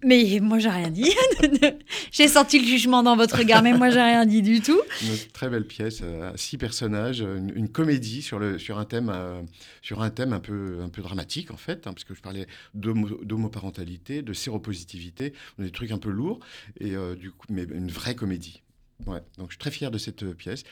[0.09, 1.12] Mais moi, j'ai rien dit.
[2.12, 4.81] j'ai senti le jugement dans votre regard, mais moi, j'ai rien dit du tout.
[5.03, 9.11] Une très belle pièce, euh, six personnages, une, une comédie sur, le, sur, un thème,
[9.15, 9.43] euh,
[9.83, 12.47] sur un thème un peu, un peu dramatique, en fait, hein, parce que je parlais
[12.75, 16.41] d'homo- d'homoparentalité, de séropositivité, des trucs un peu lourds,
[16.81, 18.62] et euh, du coup, mais une vraie comédie.
[19.07, 20.62] Ouais, donc je suis très fier de cette pièce.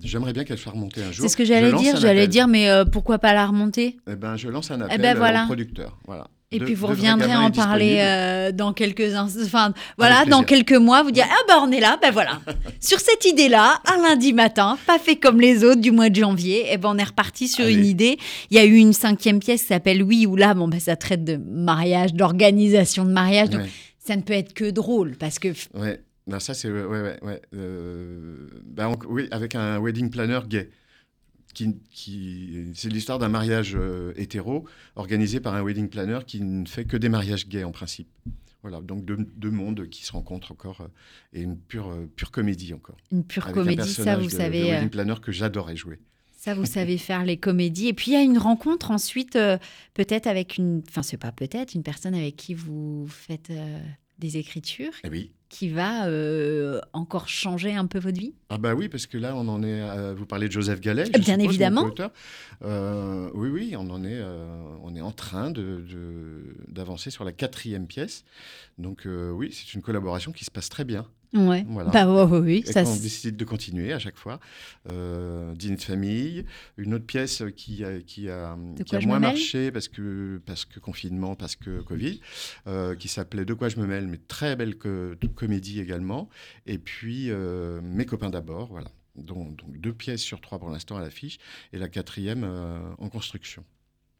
[0.00, 1.22] J'aimerais bien qu'elle soit remontée un jour.
[1.24, 1.96] C'est ce que j'allais dire.
[1.96, 2.28] J'allais appel.
[2.30, 3.98] dire, mais euh, pourquoi pas la remonter?
[4.10, 5.42] Eh ben, je lance un appel ben, euh, voilà.
[5.44, 5.98] au producteur.
[6.06, 6.28] Voilà.
[6.54, 9.10] Et De- puis vous reviendrez en parler euh, dans quelques.
[9.16, 12.40] Enfin, voilà, dans quelques mois, vous dire ah bah on est là, ben voilà.
[12.80, 16.72] Sur cette idée-là, un lundi matin, pas fait comme les autres du mois de janvier,
[16.72, 17.74] et ben on est reparti sur Allez.
[17.74, 18.18] une idée.
[18.50, 20.94] Il y a eu une cinquième pièce qui s'appelle Oui ou là, bon ben ça
[20.96, 23.70] traite de mariage, d'organisation de mariage, donc Ouais.
[24.04, 27.40] ça ne peut être que drôle parce que Ouais, non, ça c'est ouais, ouais, ouais.
[27.54, 28.46] euh,
[28.78, 30.68] on- oui, avec un wedding planner gay.
[31.54, 34.64] Qui, qui, c'est l'histoire d'un mariage euh, hétéro
[34.96, 38.08] organisé par un wedding planner qui ne fait que des mariages gays en principe.
[38.62, 40.86] Voilà, donc deux, deux mondes qui se rencontrent encore euh,
[41.32, 42.96] et une pure, euh, pure comédie encore.
[43.10, 44.60] une pure Avec un comédie, ça vous de- savez.
[44.62, 45.98] de euh, wedding planner que j'adorais jouer.
[46.38, 47.88] Ça, vous savez faire les comédies.
[47.88, 49.58] Et puis, il y a une rencontre ensuite, euh,
[49.94, 50.82] peut-être avec une...
[50.88, 53.78] Enfin, c'est pas peut-être, une personne avec qui vous faites euh,
[54.22, 55.32] des écritures, Eh oui.
[55.48, 58.34] qui va euh, encore changer un peu votre vie?
[58.50, 59.80] Ah bah oui, parce que là, on en est.
[59.80, 61.04] à- vous parlez de Joseph Gallet.
[61.06, 61.90] je Bien suppose, évidemment.
[62.62, 64.08] Euh, oui, oui, on en est.
[64.20, 65.84] euh, on est en train de-
[66.68, 68.24] d'avancer sur la quatrième pièce.
[68.78, 71.06] Donc oui, c'est une collaboration qui se passe très bien.
[71.34, 71.64] Ouais.
[71.68, 71.90] Voilà.
[71.90, 74.38] Bah oui, Et ça, c'est- décide de continuer à chaque fois.
[74.90, 76.44] Euh, Dîner de famille,
[76.76, 78.28] une autre pièce qui a, qui
[78.84, 82.20] qui moins marché parce que, parce que confinement, parce que Covid,
[82.66, 86.28] euh, qui s'appelait De quoi je me mêle, mais très belle co- comédie également.
[86.66, 88.88] Et puis euh, Mes copains d'abord, voilà.
[89.16, 91.38] Donc, donc deux pièces sur trois pour l'instant à l'affiche
[91.72, 92.44] et la quatrième
[92.98, 93.64] en construction.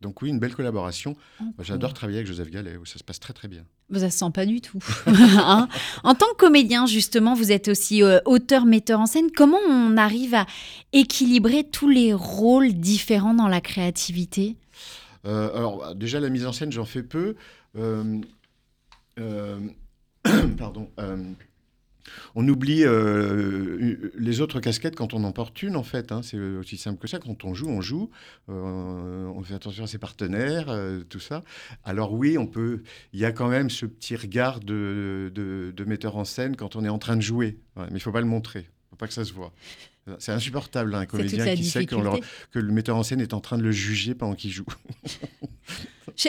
[0.02, 1.16] Donc oui, une belle collaboration.
[1.60, 3.64] J'adore travailler avec Joseph Gallet, où ça se passe très très bien.
[3.94, 4.80] Ça se sent pas du tout.
[5.06, 5.68] Hein
[6.02, 9.30] en tant que comédien, justement, vous êtes aussi euh, auteur, metteur en scène.
[9.34, 10.46] Comment on arrive à
[10.92, 14.56] équilibrer tous les rôles différents dans la créativité?
[15.24, 17.36] Euh, alors, déjà, la mise en scène, j'en fais peu.
[17.76, 18.20] Euh,
[20.58, 20.90] pardon.
[22.34, 26.12] On oublie euh, les autres casquettes quand on en porte une, en fait.
[26.12, 26.20] hein.
[26.22, 27.18] C'est aussi simple que ça.
[27.18, 28.10] Quand on joue, on joue.
[28.48, 31.42] Euh, on fait attention à ses partenaires, euh, tout ça.
[31.84, 32.82] Alors oui, on peut.
[33.12, 36.88] Il y a quand même ce petit regard de, metteur en scène quand on est
[36.88, 37.58] en train de jouer.
[37.76, 38.60] Mais il faut pas le montrer.
[38.60, 39.52] Il faut pas que ça se voit.
[40.18, 43.62] C'est insupportable, un comédien qui sait que le metteur en scène est en train de
[43.62, 44.64] le juger pendant qu'il joue.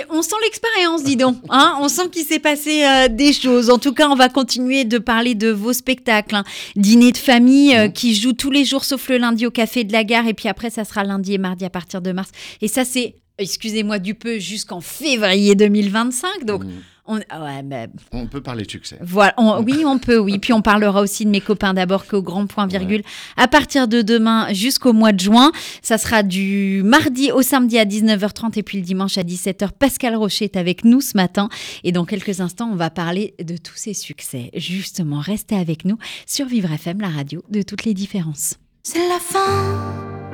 [0.10, 1.38] On sent l'expérience, dis donc.
[1.50, 3.70] Hein on sent qu'il s'est passé euh, des choses.
[3.70, 6.36] En tout cas, on va continuer de parler de vos spectacles.
[6.36, 6.44] hein.
[6.76, 7.94] Dîner de famille euh, Mhm.
[7.94, 10.28] qui joue tous les jours sauf le lundi au Café de la Gare.
[10.28, 12.30] Et puis après, ça sera lundi et mardi à partir de mars.
[12.62, 16.46] Et ça, c'est, excusez-moi du peu, jusqu'en février 2025.
[16.46, 16.70] Donc, Mm.
[17.06, 18.98] On, ah ouais, mais On peut parler de succès.
[19.02, 20.40] voilà, on- oui, on peut, oui.
[20.42, 23.02] Puis on parlera aussi de mes copains d'abord qu'au grand point virgule.
[23.36, 27.84] À partir de demain jusqu'au mois de juin, ça sera du mardi au samedi à
[27.86, 29.72] 19h30 et puis le dimanche à 17h.
[29.78, 31.50] Pascal Rocher est avec nous ce matin
[31.84, 34.50] et dans quelques instants, on va parler de tous ces succès.
[34.56, 38.56] Justement, restez avec nous sur Vivre FM, la radio de toutes les différences.
[38.84, 40.32] C'est la fin,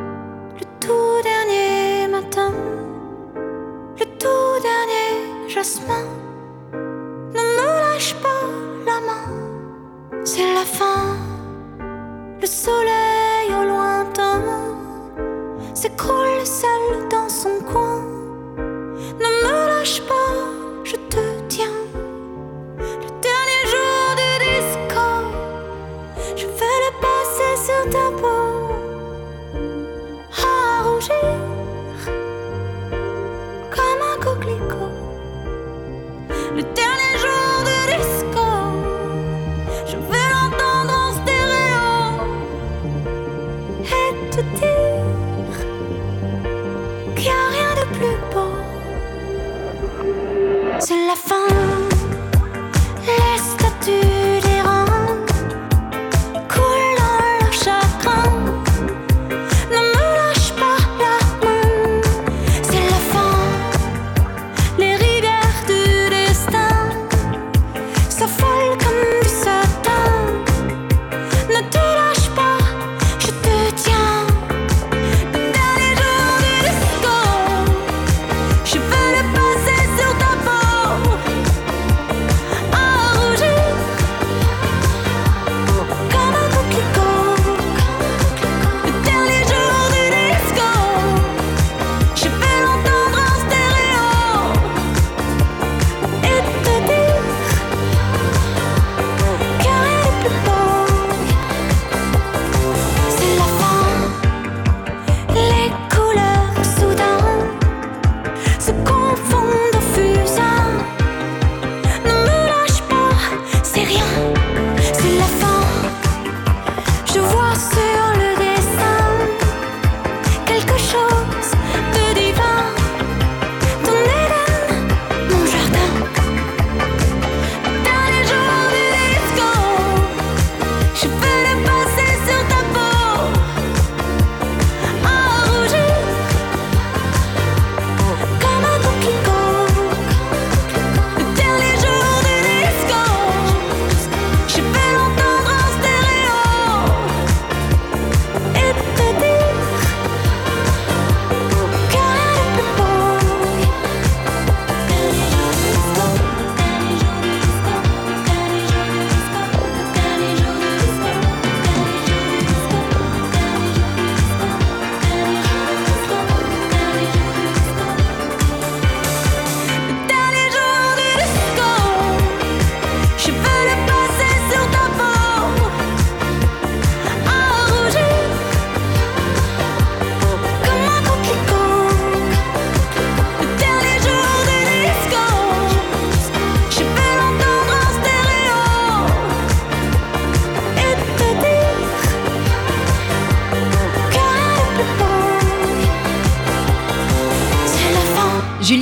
[0.60, 2.54] le tout dernier matin,
[4.00, 6.19] le tout dernier jasmin.
[7.34, 8.46] Ne me lâche pas
[8.86, 11.18] la main, c'est la fin,
[12.46, 14.42] soleil au lointain
[15.74, 18.02] s'écroule seul dans son coin.
[18.58, 20.34] Ne me lâche pas,
[20.84, 21.80] je te tiens.
[22.78, 25.08] Le dernier jour du disco,
[26.36, 28.49] je vais le passer sur ta peau.
[51.10, 51.49] La fin,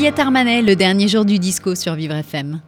[0.08, 2.62] Juliette Armanet, le dernier jour du disco sur Vivre FM.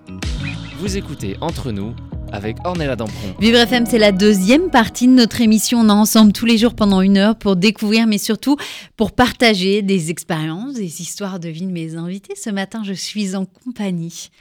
[0.79, 1.95] Vous écoutez Entre nous
[2.33, 3.33] avec Ornella Dampron.
[3.39, 5.79] Vivre FM, c'est la deuxième partie de notre émission.
[5.79, 8.57] On est ensemble tous les jours pendant une heure pour découvrir, mais surtout
[8.97, 12.35] pour partager des expériences, des histoires de vie de mes invités.
[12.35, 14.31] Ce matin, je suis en compagnie.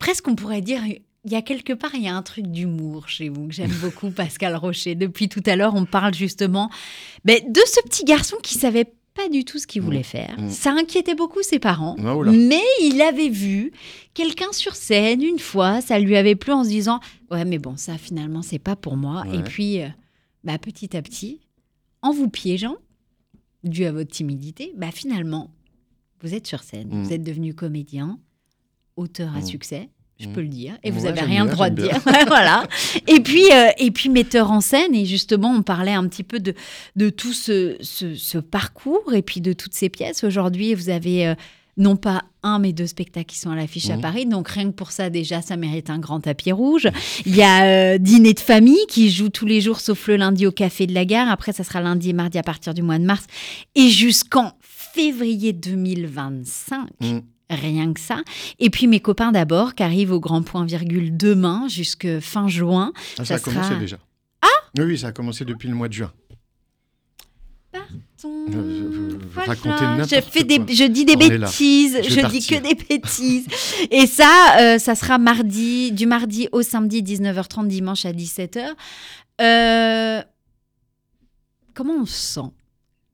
[0.00, 3.08] Presque, on pourrait dire, il y a quelque part, il y a un truc d'humour
[3.08, 4.96] chez vous que j'aime beaucoup, Pascal Rocher.
[4.96, 6.68] Depuis tout à l'heure, on parle justement
[7.24, 10.34] ben, de ce petit garçon qui savait pas du tout ce qu'il voulait faire.
[10.38, 10.50] Mmh.
[10.50, 13.70] Ça inquiétait beaucoup ses parents, Ah, mais il avait vu
[14.12, 16.98] quelqu'un sur scène une fois, ça lui avait plu en se disant
[17.30, 19.22] ouais mais bon ça finalement c'est pas pour moi.
[19.26, 19.38] Ouais.
[19.38, 19.88] Et puis euh,
[20.42, 21.40] bah, petit à petit,
[22.02, 22.76] en vous piégeant,
[23.62, 25.50] dû à votre timidité, bah finalement
[26.20, 27.02] vous êtes sur scène, Mm.
[27.02, 28.18] vous êtes devenu comédien,
[28.96, 29.46] auteur à Mm.
[29.46, 29.88] succès.
[30.20, 30.32] Je Mm.
[30.32, 31.98] peux le dire, et vous Ouais, avez j'aime rien le droit de dire.
[32.28, 32.64] voilà.
[33.08, 36.38] Et puis, euh, et puis metteur en scène, et justement, on parlait un petit peu
[36.38, 36.54] de,
[36.94, 40.22] de tout ce, ce, ce parcours et puis de toutes ces pièces.
[40.22, 41.34] Aujourd'hui, vous avez euh,
[41.76, 44.02] non pas un, mais deux spectacles qui sont à l'affiche à Mhm.
[44.02, 44.26] Paris.
[44.26, 46.88] Donc rien que pour ça, déjà, ça mérite un grand tapis rouge.
[47.26, 50.46] Il y a euh, Dîner de famille qui joue tous les jours, sauf le lundi
[50.46, 51.28] au Café de la Gare.
[51.28, 53.26] Après, ça sera lundi et mardi à partir du mois de mars.
[53.74, 56.86] Et jusqu'en février 2025.
[57.00, 57.18] Mm.
[57.54, 58.22] Rien que ça.
[58.58, 62.92] Et puis mes copains d'abord, qui arrivent au grand point virgule demain jusque fin juin.
[63.18, 63.98] Ah, ça, Ça a commencé déjà.
[64.42, 64.46] Ah
[64.78, 66.12] Oui, ça a commencé depuis le mois de juin.
[67.72, 68.46] Partons.
[68.48, 70.04] Je- Voilà.
[70.04, 71.46] je, fais des, je dis des On là.
[71.46, 73.46] bêtises, Je je, dis que des bêtises.
[73.90, 78.72] Et ça, euh, ça sera mardi, du mardi au samedi, 19h30, dimanche à 17h.
[79.40, 80.22] Euh,
[81.74, 82.50] comment on se sent?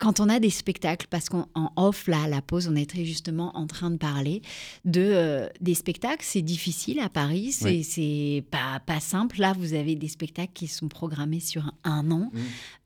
[0.00, 3.56] Quand on a des spectacles, parce qu'en off, là, à la pause, on était justement
[3.56, 4.42] en train de parler
[4.84, 6.24] de, euh, des spectacles.
[6.26, 8.42] C'est difficile à Paris, c'est Oui.
[8.50, 9.38] pas, pas simple.
[9.40, 12.30] Là, vous avez des spectacles qui sont programmés sur un an.
[12.32, 12.38] Mm.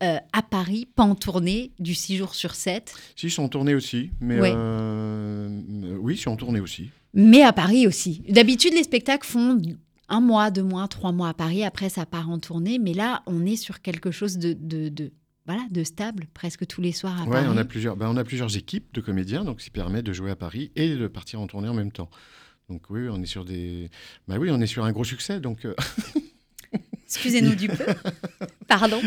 [0.02, 2.94] Euh, à Paris, pas en tournée, du 6 jours sur 7.
[3.16, 4.10] Si, ils sont tournés aussi.
[4.20, 6.90] Mais euh, oui, ils sont tournés aussi.
[7.14, 8.22] Mais à Paris aussi.
[8.28, 9.60] D'habitude, les spectacles font
[10.08, 11.64] un mois, deux mois, trois mois à Paris.
[11.64, 12.78] Après, ça part en tournée.
[12.78, 15.12] Mais là, on est sur quelque chose de, de, de-
[15.46, 17.46] voilà, de stable, presque tous les soirs à Ouais, Paris.
[17.50, 20.12] on a plusieurs, ben, on a plusieurs équipes de comédiens, donc ce qui permet de
[20.12, 22.08] jouer à Paris et de partir en tournée en même temps.
[22.70, 23.90] Donc oui, on est sur des,
[24.26, 25.40] bah oui, on est sur un gros succès.
[25.40, 25.74] Donc euh,
[27.06, 27.84] Excusez-nous du peu.
[28.66, 29.00] Pardon.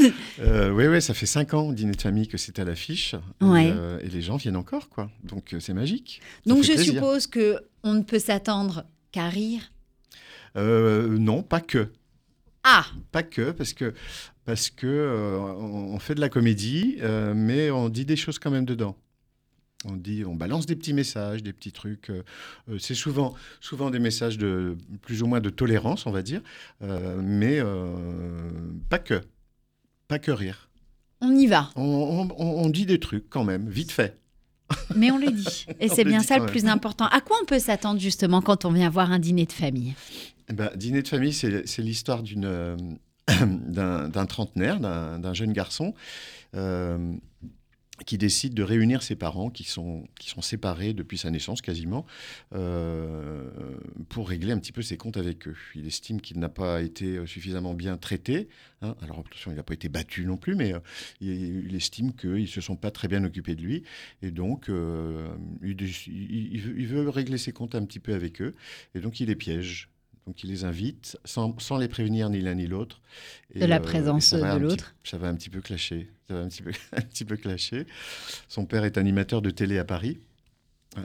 [0.40, 3.18] euh, oui, oui, ça fait cinq ans dîner de famille que c'est à l'affiche, et,
[3.42, 5.10] euh, et les gens viennent encore, quoi.
[5.24, 6.20] Donc c'est magique.
[6.46, 6.94] Ça Donc je plaisir.
[6.94, 9.62] suppose que on ne peut s'attendre qu'à rire.
[10.56, 11.88] Euh, non, pas que.
[12.68, 13.94] Ah, Pas que, parce que,
[14.44, 18.50] parce que euh, on fait de la comédie, euh, mais on dit des choses quand
[18.50, 18.96] même dedans.
[19.84, 22.10] On dit, on balance des petits messages, des petits trucs.
[22.10, 22.22] euh,
[22.80, 26.42] c'est souvent, souvent des messages de plus ou moins de tolérance, on va dire,
[26.80, 27.60] mais
[28.88, 29.20] pas que,
[30.08, 30.68] pas que rire.
[31.20, 31.70] on y va.
[31.76, 34.18] On, on- on- on dit des trucs quand même, vite fait.
[34.94, 35.66] Mais on le dit.
[35.80, 37.06] Et c'est bien ça le plus important.
[37.06, 39.94] À quoi on peut s'attendre justement quand on vient voir un dîner de famille?
[40.48, 42.76] Eh ben, dîner de famille, c'est l'histoire d'une, euh,
[43.28, 45.94] d'un trentenaire, d'un d'un jeune garçon
[46.54, 47.12] euh,
[48.04, 52.04] qui décide de réunir ses parents qui sont, qui sont séparés depuis sa naissance quasiment
[52.54, 53.48] euh,
[54.08, 55.56] pour régler un petit peu ses comptes avec eux.
[55.74, 58.48] Il estime qu'il n'a pas été suffisamment bien traité.
[58.82, 58.94] hein.
[59.02, 60.80] Alors attention, il n'a pas été battu non plus, mais euh,
[61.20, 63.82] il, estime qu'ils ne se sont pas très bien occupés de lui.
[64.22, 65.28] Et donc, euh,
[65.62, 68.54] il veut, il veut régler ses comptes un petit peu avec eux.
[68.94, 69.88] Et donc, il les piège.
[70.26, 73.00] Donc, il les invite sans, sans les prévenir ni l'un ni l'autre.
[73.54, 74.94] De la euh, présence ça de l'autre.
[75.04, 76.10] Ça va un petit peu clasher.
[76.28, 77.86] Ça va un petit peu, un petit peu clasher.
[78.48, 80.18] Son père est animateur de télé à Paris.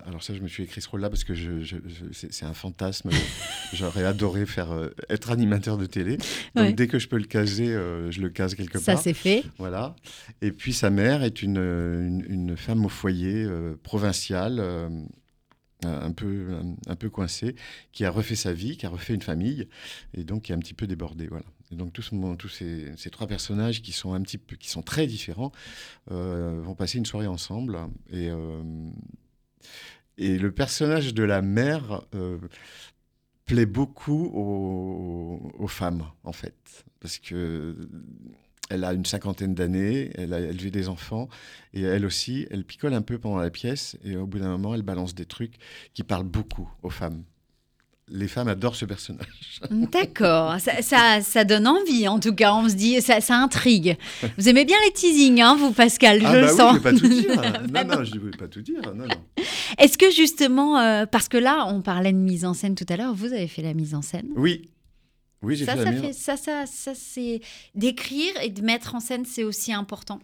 [0.07, 2.53] Alors ça, je me suis écrit ce rôle-là parce que je, je- je- c'est un
[2.53, 3.10] fantasme.
[3.73, 6.15] J'aurais adoré faire euh, être animateur de télé.
[6.55, 6.73] Donc Ouais.
[6.73, 9.01] dès que je peux le caser, euh, je le case quelque Ça part.
[9.03, 9.43] c'est fait.
[9.57, 9.95] Voilà.
[10.41, 14.60] Et puis sa mère est une, une, une femme au foyer euh, provinciale,
[15.83, 17.55] un, peu, un, peu coincée,
[17.91, 19.67] qui a refait sa vie, qui a refait une famille,
[20.13, 21.27] et donc qui est un petit peu débordée.
[21.27, 21.45] Voilà.
[21.71, 22.11] Et donc tous,
[22.49, 25.51] ces trois personnages qui sont un petit peu, qui sont très différents,
[26.11, 27.79] euh, vont passer une soirée ensemble.
[28.11, 28.61] Et, euh,
[30.17, 32.37] et le personnage de la mère euh,
[33.45, 37.75] plaît beaucoup aux, aux femmes, en fait, parce que
[38.71, 41.27] elle a une cinquantaine d'années, elle a élevé des enfants,
[41.73, 44.73] et elle aussi, elle picole un peu pendant la pièce, et au bout d'un moment,
[44.73, 45.55] elle balance des trucs
[45.93, 47.23] qui parlent beaucoup aux femmes.
[48.07, 49.62] Les femmes adorent ce personnage.
[49.71, 53.97] D'accord, ça, ça, ça donne envie en tout cas, on se dit, ça, ça intrigue.
[54.38, 56.73] Vous aimez bien les teasings, hein, vous Pascal, je ah le bah sens.
[56.73, 57.41] oui, je vais pas tout dire.
[57.73, 58.81] Non, non, je ne vais pas tout dire.
[58.84, 59.43] Non, non.
[59.77, 62.97] Est-ce que justement, euh, parce que là, on parlait de mise en scène tout à
[62.97, 64.27] l'heure, vous avez fait la mise en scène?
[64.36, 64.69] Oui.
[65.41, 67.41] Oui, j'ai ça, fait ça, fait, ça, ça, ça, c'est
[67.75, 70.19] d'écrire et de mettre en scène, c'est aussi important.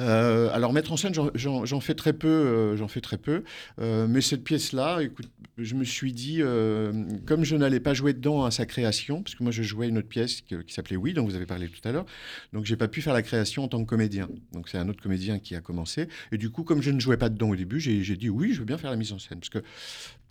[0.00, 3.44] Euh, alors mettre en scène, j'en- fais très peu, euh, j'en fais très peu.
[3.78, 5.28] Euh, mais cette pièce-là, écoute,
[5.58, 6.92] je me suis dit, euh,
[7.26, 9.98] comme je n'allais pas jouer dedans à sa création, parce que moi je jouais une
[9.98, 12.06] autre pièce qui, qui s'appelait Oui, dont vous avez parlé tout à l'heure,
[12.52, 14.28] donc j'ai pas pu faire la création en tant que comédien.
[14.52, 16.08] Donc c'est un autre comédien qui a commencé.
[16.32, 18.54] Et du coup, comme je ne jouais pas dedans au début, j'ai j'ai dit oui,
[18.54, 19.62] je veux bien faire la mise en scène, parce que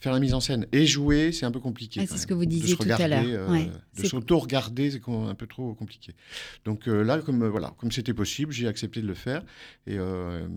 [0.02, 2.06] faire la mise en scène et jouer, c'est un peu compliqué.
[2.06, 3.24] C'est ce que vous disiez tout à l'heure.
[3.26, 3.66] euh, Ouais.
[3.68, 6.14] de C'est- s'auto-regarder, c'est un peu trop compliqué.
[6.66, 9.44] Donc euh, là, comme euh, voilà, comme c'était possible, j'ai accepté de le faire
[9.88, 9.98] et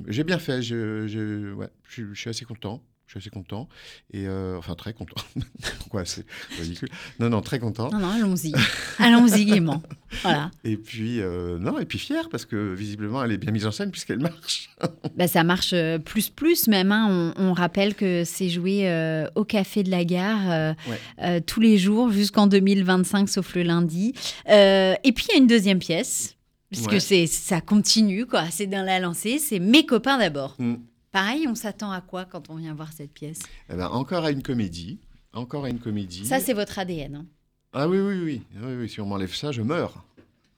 [0.08, 0.62] j'ai bien fait.
[0.62, 2.82] Je, je- ouais, je suis assez content.
[3.06, 3.68] Je suis assez content
[4.12, 5.14] et euh, enfin très content.
[5.78, 6.24] Pourquoi c'est
[6.58, 6.88] ridicule?
[7.20, 7.90] Non, non, très content.
[7.90, 8.52] Non, non, allons-y.
[8.98, 9.82] allons-y gaiement.
[10.22, 10.50] Voilà.
[10.64, 13.70] Et puis euh, non, et puis fier parce que visiblement elle est bien mise en
[13.72, 14.70] scène puisqu'elle marche.
[15.16, 16.90] Bah, ça marche euh, plus plus même.
[16.92, 17.32] hein.
[17.38, 21.40] On, on rappelle que c'est joué euh, au Café de la Gare Ouais.
[21.42, 24.12] tous les jours jusqu'en 2025, sauf le lundi.
[24.48, 26.36] Et puis il y a une deuxième pièce,
[26.70, 27.00] puisque Ouais.
[27.00, 28.44] c'est ça continue, quoi.
[28.50, 29.38] C'est dans la lancée.
[29.38, 30.56] C'est Mes copains d'abord.
[30.58, 30.74] Mm.
[31.14, 33.38] Pareil, on s'attend à quoi quand on vient voir cette pièce?
[33.70, 34.98] Eh ben, encore à une comédie,
[35.32, 36.26] encore à une comédie.
[36.26, 37.14] Ça, c'est votre ADN.
[37.14, 37.26] hein.
[37.72, 40.04] Ah oui, oui, oui, oui, oui, Si on m'enlève ça, je meurs.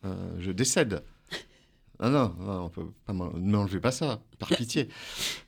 [0.07, 1.03] Euh, je décède.
[1.99, 4.89] Ah non, non, on peut pas m'en- ne m'enlevez pas ça, par pitié.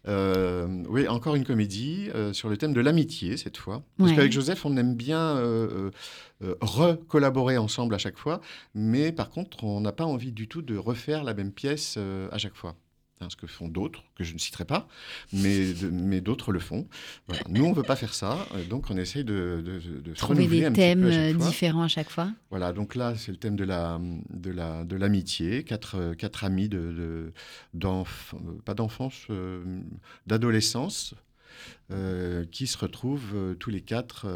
[0.08, 3.82] Euh, oui, encore une comédie euh, sur le thème de l'amitié cette fois.
[3.98, 4.16] Parce Ouais.
[4.16, 5.90] qu'avec Joseph, on aime bien euh,
[6.62, 8.40] recollaborer ensemble à chaque fois,
[8.74, 11.98] mais par contre, on n'a pas envie du tout de refaire la même pièce
[12.30, 12.76] à chaque fois.
[13.28, 14.86] Ce que font d'autres, que je ne citerai pas,
[15.32, 16.86] mais, mais d'autres le font.
[17.26, 17.42] Voilà.
[17.48, 20.18] Nous, on ne veut pas faire ça, euh, donc on essaye de, de, de- se
[20.20, 21.48] Trouver des thèmes à chaque euh, fois.
[21.48, 22.30] différents à chaque fois.
[22.50, 24.00] Voilà, donc là, c'est le thème de la
[24.30, 27.32] de la de l'amitié, quatre euh, quatre amis de, de
[27.74, 29.80] d'enf- pas d'enfance, euh,
[30.26, 31.14] d'adolescence,
[31.90, 34.26] euh, qui se retrouvent euh, tous les quatre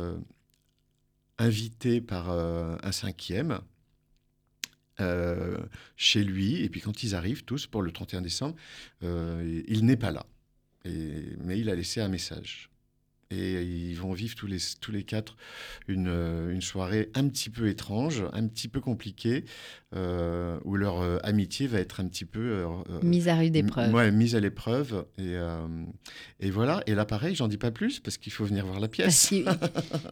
[1.38, 3.60] invités par un cinquième
[5.00, 5.58] euh,
[5.96, 8.56] chez lui, et puis quand ils arrivent tous pour le 31 décembre,
[9.02, 10.26] euh, il n'est pas là,
[10.84, 12.71] mais il a laissé un message.
[13.32, 15.36] Et ils vont vivre tous les, tous les quatre
[15.88, 19.44] une, euh, une soirée un petit peu étrange, un petit peu compliquée,
[19.96, 22.66] euh, où leur euh, amitié va être un petit peu euh,
[23.02, 23.92] Mise à rude épreuve.
[23.94, 25.06] ouais, mise à l'épreuve.
[25.18, 25.34] Et,
[26.40, 26.82] et voilà.
[26.86, 29.32] Et là, pareil, j'en dis pas plus parce qu'il faut venir voir la pièce.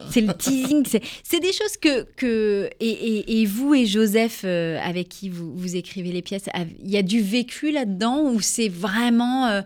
[0.09, 0.85] C'est le teasing.
[0.85, 2.03] c'est- des choses que.
[2.15, 6.45] que et, et- et vous et Joseph, avec qui vous, vous écrivez les pièces,
[6.83, 9.61] il y a du vécu là-dedans ou c'est vraiment.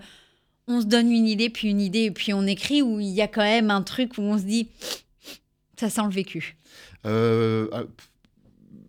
[0.67, 3.21] On se donne une idée, puis une idée, et puis on écrit, ou il y
[3.21, 4.67] a quand même un truc où on se dit.
[5.78, 6.56] Ça sent le vécu.
[7.06, 7.84] Euh, ah,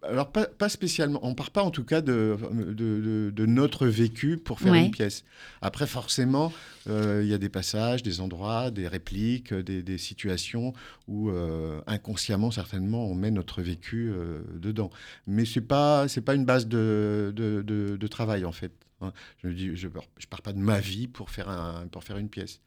[0.09, 1.19] alors, pas, pas spécialement.
[1.25, 4.85] On part pas, en tout cas, de, de, de- de notre vécu pour faire Ouais.
[4.85, 5.25] une pièce.
[5.63, 6.53] Après, forcément,
[6.89, 10.75] euh, il y a des passages, des endroits, des répliques, euh, des, des situations
[11.09, 14.13] où, euh, inconsciemment, certainement, on met notre vécu
[14.55, 14.91] dedans.
[15.27, 18.71] Mais c'est pas, c'est pas une base de- de travail, en fait.
[19.01, 19.13] Hein.
[19.43, 22.19] Je ne dis, je, je pars pas de ma vie pour faire, un, pour faire
[22.19, 22.61] une pièce.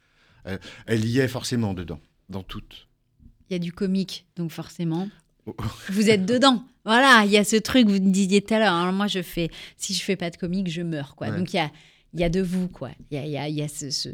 [0.45, 2.87] Elle, elle y est forcément dedans, dans toutes.
[3.49, 5.09] Il y a du comique, donc forcément.
[5.45, 5.55] Oh.
[5.89, 6.63] Vous êtes dedans.
[6.85, 8.73] Voilà, il y a ce truc, vous me disiez tout à l'heure.
[8.73, 11.29] Alors moi, je fais, si je fais pas de comique, je meurs, quoi.
[11.29, 11.37] Ouais.
[11.37, 11.69] Donc il y a,
[12.13, 12.89] il y a de vous, quoi.
[13.11, 14.09] Il y a, il y a, il y a ce,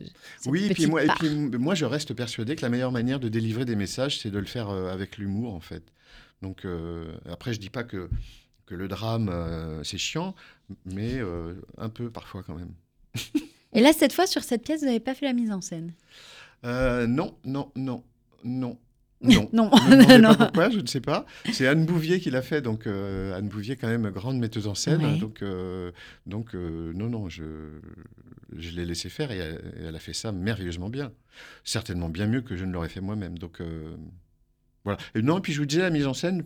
[0.46, 3.30] Oui, et puis, moi, et puis moi, je reste persuadé que la meilleure manière de
[3.30, 5.84] délivrer des messages, c'est de le faire euh, avec l'humour, en fait.
[6.42, 8.10] Donc, euh, après, je dis pas que,
[8.66, 10.36] que le drame, euh, c'est chiant,
[10.86, 12.72] mais euh, un peu parfois quand même.
[13.74, 15.94] Et là, cette fois, sur cette pièce, vous n'avez pas fait la mise en scène?
[16.64, 18.04] Euh, non, non, non,
[18.44, 18.78] non.
[19.22, 19.50] Non.
[19.54, 20.36] Non, Ne me demandez non.
[20.36, 21.26] pas pourquoi, je ne sais pas.
[21.52, 24.76] C'est Anne Bouvier qui l'a fait, donc euh, Anne Bouvier, quand même, grande metteuse en
[24.76, 25.04] scène.
[25.04, 25.18] Ouais.
[25.18, 25.92] Donc, euh,
[26.28, 27.44] donc euh, non, non, je,
[28.56, 31.12] je l'ai laissé faire et elle, elle a fait ça merveilleusement bien.
[31.64, 33.40] Certainement bien mieux que je ne l'aurais fait moi-même.
[33.40, 33.62] Donc,
[34.86, 34.98] voilà.
[35.16, 36.44] Et non, et puis je vous disais, la mise en scène,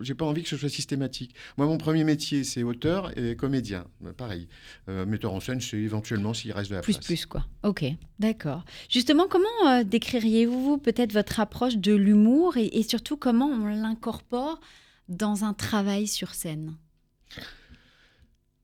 [0.00, 1.34] j'ai pas envie que ce soit systématique.
[1.58, 3.84] Moi, mon premier métier, c'est auteur et comédien.
[4.16, 4.48] Pareil.
[4.88, 7.04] Euh, metteur en scène, c'est éventuellement s'il reste de la Plus, place.
[7.04, 7.44] plus, quoi.
[7.62, 7.84] Ok,
[8.18, 8.64] d'accord.
[8.88, 14.60] Justement, comment euh, décririez-vous peut-être votre approche de l'humour et, et surtout comment on l'incorpore
[15.08, 16.76] dans un travail sur scène?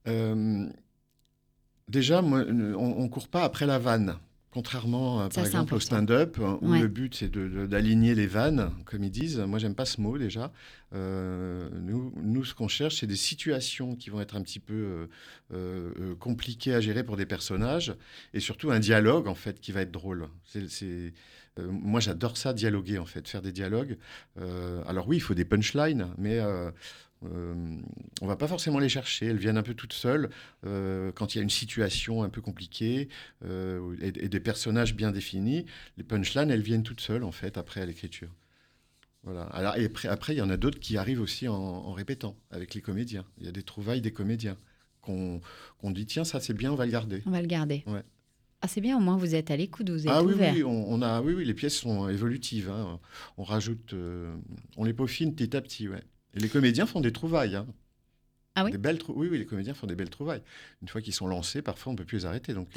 [0.07, 0.67] Euh,
[1.89, 4.17] déjà, moi, on ne court pas après la vanne.
[4.51, 6.81] Contrairement, euh, par exemple, au stand-up, hein, où Ouais.
[6.81, 9.39] le but c'est de- de- d'aligner les vannes, comme ils disent.
[9.41, 10.53] Moi, j'aime pas ce mot déjà.
[10.95, 14.73] Euh, nous, nous, ce qu'on cherche, c'est des situations qui vont être un petit peu
[14.75, 15.07] euh,
[15.53, 17.95] euh, compliquées à gérer pour des personnages,
[18.33, 20.29] et surtout un dialogue en fait qui va être drôle.
[20.45, 21.13] C'est-
[21.59, 23.99] moi, j'adore ça, dialoguer en fait, faire des dialogues.
[24.87, 26.39] Alors oui, il faut des punchlines, mais
[27.25, 27.55] euh,
[28.21, 29.27] on va pas forcément les chercher.
[29.27, 30.31] Elles viennent un peu toutes seules
[30.67, 33.09] euh, quand il y a une situation un peu compliquée
[33.45, 35.67] euh, et, et des personnages bien définis.
[35.97, 38.31] Les punchlines, elles viennent toutes seules en fait après à l'écriture.
[39.25, 39.43] Voilà.
[39.47, 42.37] Alors, et après, après, il y en a d'autres qui arrivent aussi en, en répétant
[42.51, 43.25] avec les comédiens.
[43.39, 44.57] Il y a des trouvailles des comédiens
[45.03, 45.41] qu'on
[45.91, 47.23] dit tiens ça c'est bien, on va le garder.
[47.27, 47.83] On va le garder.
[47.87, 48.03] Ouais.
[48.61, 50.91] Ah, c'est bien, au moins vous êtes à l'écoute, vous êtes Ah oui, oui, on,
[50.93, 52.69] on a, oui, oui, les pièces sont évolutives.
[52.71, 52.99] hein.
[53.37, 54.37] On rajoute, euh,
[54.77, 56.03] on les peaufine petit à petit, ouais.
[56.35, 57.57] Et les comédiens font des trouvailles.
[57.57, 57.67] hein.
[58.55, 60.43] Ah oui des belles trou- oui, oui, les comédiens font des belles trouvailles.
[60.83, 62.55] Une fois qu'ils sont lancés, parfois on ne peut plus les arrêter.
[62.55, 62.69] Donc,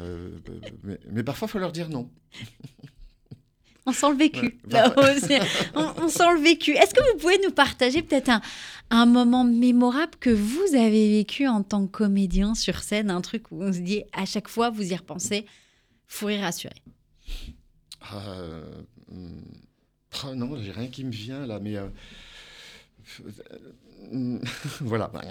[0.00, 2.10] euh, euh, mais, mais parfois, il faut leur dire non.
[3.86, 4.40] On sent le vécu.
[4.40, 4.72] Ouais.
[4.72, 5.34] là aussi.
[5.74, 6.72] on, on sent le vécu.
[6.72, 8.40] Est-ce que vous pouvez nous partager peut-être un,
[8.90, 13.52] un moment mémorable que vous avez vécu en tant que comédien sur scène, un truc
[13.52, 15.44] où on se dit à chaque fois vous y repensez,
[16.06, 16.74] fou rire assuré?
[18.14, 18.64] Euh,
[19.12, 19.42] hum,
[20.26, 21.76] oh non, j'ai rien qui me vient là, mais.
[24.80, 25.10] voilà.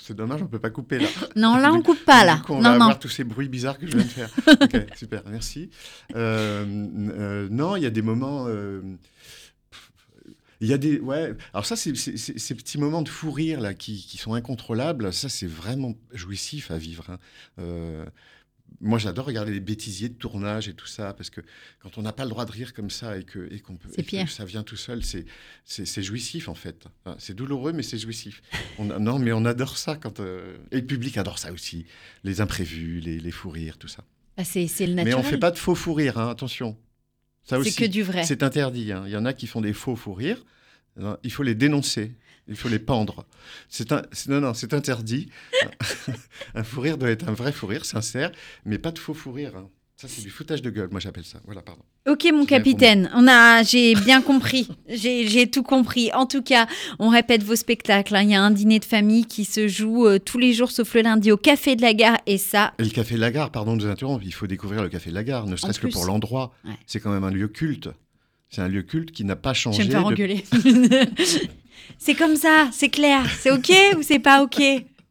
[0.00, 1.08] C'est dommage, on ne peut pas couper là.
[1.36, 2.36] Non, là on coupe pas Du là.
[2.44, 2.84] coup, on non, va non.
[2.86, 4.30] avoir tous ces bruits bizarres que je viens de faire.
[4.46, 5.70] ok, super, merci.
[6.14, 8.46] Euh, euh, non, il y a des moments.
[8.46, 8.80] euh,
[10.60, 10.98] il y a des.
[11.00, 11.34] Ouais.
[11.52, 15.12] Alors, ça, c'est ces petits moments de fou rire là, qui, qui sont incontrôlables.
[15.12, 17.10] Ça, c'est vraiment jouissif à vivre.
[17.10, 17.18] hein.
[17.60, 18.04] Euh,
[18.80, 21.40] moi, j'adore regarder les bêtisiers de tournage et tout ça, parce que
[21.80, 23.88] quand on n'a pas le droit de rire comme ça et que, et qu'on peut,
[23.96, 26.86] et que ça vient tout seul, c'est jouissif en fait.
[27.04, 28.42] Enfin, c'est douloureux, mais c'est jouissif.
[28.78, 31.86] On a- non, mais on adore ça quand euh, et le public adore ça aussi,
[32.24, 34.04] les imprévus, les, les fous rires, tout ça.
[34.36, 35.16] Ah, c'est le Mais naturel.
[35.16, 36.76] on fait pas de faux fous rires, hein, attention.
[37.44, 38.24] Ça c'est que du vrai.
[38.24, 38.92] c'est interdit.
[38.92, 39.02] hein.
[39.06, 40.44] Il y en a qui font des faux fous rires.
[41.24, 42.12] Il faut les dénoncer.
[42.48, 43.26] Il faut les pendre.
[43.68, 45.28] C'est un, non, non, c'est interdit.
[46.54, 48.30] un fou rire doit être un vrai fou rire, sincère,
[48.64, 49.52] mais pas de faux fou rire.
[49.56, 49.68] hein.
[50.00, 51.40] Ça, c'est du foutage de gueule, moi j'appelle ça.
[51.44, 51.82] Voilà, pardon.
[52.08, 56.12] Ok, mon capitaine, on a, j'ai bien compris, j'ai tout compris.
[56.12, 56.68] En tout cas,
[57.00, 58.14] on répète vos spectacles.
[58.14, 58.22] hein.
[58.22, 60.94] Il y a un dîner de famille qui se joue euh, tous les jours sauf
[60.94, 63.50] le lundi au Café de la Gare et ça, Et le café de la gare,
[63.50, 65.88] pardon de vous interrompre, il faut découvrir le café de la gare, ne serait-ce que
[65.88, 66.54] pour l'endroit.
[66.64, 66.70] Ouais.
[66.86, 67.88] C'est quand même un lieu culte.
[68.50, 69.82] C'est un lieu culte qui n'a pas je changé.
[69.82, 70.16] vais me
[70.88, 71.06] faire.
[71.98, 73.22] c'est comme ça, c'est clair.
[73.40, 74.60] C'est ok ou c'est pas ok?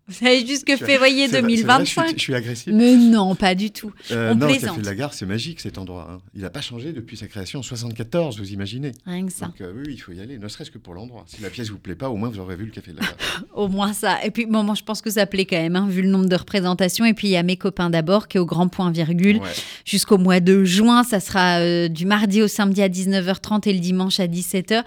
[0.10, 2.08] Vous savez juste que février c'est vrai- c'est vrai, je, 2025.
[2.08, 2.74] suis, je suis agressif.
[2.74, 3.92] Mais non, pas du tout.
[4.12, 4.70] Euh, on non, plaisante.
[4.70, 6.08] café de la gare, c'est magique cet endroit.
[6.10, 6.20] hein.
[6.34, 8.94] Il n'a pas changé depuis sa création en 74, vous imaginez.
[9.06, 9.48] Rien que ça.
[9.48, 11.26] Donc euh, oui, oui, il faut y aller, ne serait-ce que pour l'endroit.
[11.28, 13.04] Si la pièce vous plaît pas, au moins vous aurez vu le café de la
[13.04, 13.18] gare.
[13.54, 14.24] Au moins ça.
[14.24, 16.30] Et puis, bon, moi, je pense que ça plaît quand même, hein, vu le nombre
[16.30, 17.04] de représentations.
[17.04, 19.40] Et puis, il y a mes copains d'abord, qui est au grand point virgule.
[19.40, 19.50] Ouais.
[19.84, 23.80] Jusqu'au mois de juin, ça sera euh, du mardi au samedi à 19h30 et le
[23.80, 24.84] dimanche à 17h.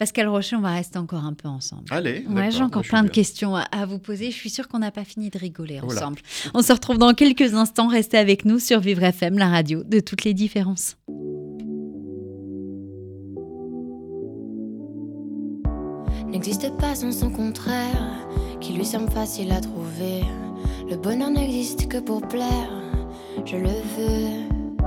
[0.00, 1.84] Pascal Rocher, on va rester encore un peu ensemble.
[1.90, 2.24] Allez.
[2.26, 4.30] Ouais, j'ai encore plein de questions à, à vous poser.
[4.30, 6.00] Je suis sûre qu'on n'a pas fini de rigoler Voilà.
[6.00, 6.20] ensemble.
[6.54, 7.86] On se retrouve dans quelques instants.
[7.88, 10.96] Restez avec nous sur Vivre FM, la radio de toutes les différences.
[16.28, 18.26] n'existe pas sans son contraire,
[18.60, 20.22] qui lui semble facile à trouver.
[20.88, 22.70] Le bonheur n'existe que pour plaire,
[23.44, 24.86] je le veux.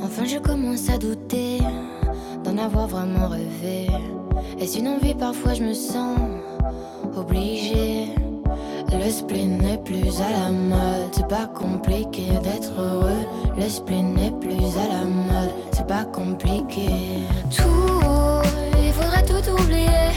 [0.00, 1.58] Enfin, je commence à douter
[2.52, 3.88] d'en avoir vraiment rêvé.
[4.60, 5.14] Est-ce une envie?
[5.14, 6.18] Parfois, je me sens
[7.16, 8.08] obligée.
[8.92, 13.24] Le spleen n'est plus à la mode, c'est pas compliqué d'être heureux.
[13.56, 16.88] Le spleen n'est plus à la mode, c'est pas compliqué.
[17.56, 18.42] Tout,
[18.84, 20.10] il faudrait tout oublier.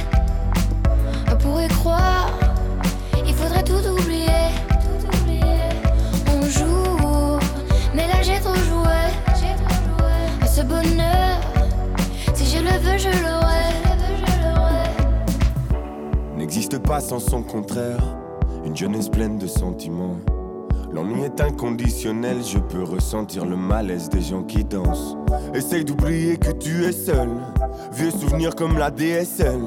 [1.31, 2.29] On pourrait croire,
[3.25, 4.44] il faudrait tout oublier.
[12.97, 13.35] Je le
[16.45, 18.01] n'existe pas sans son contraire.
[18.63, 20.15] Une jeunesse pleine de sentiments.
[20.93, 25.17] L'ennui est inconditionnel, je peux ressentir le malaise des gens qui dansent.
[25.53, 27.29] Essaye d'oublier que tu es seul.
[27.93, 29.59] Vieux souvenirs comme la DSL.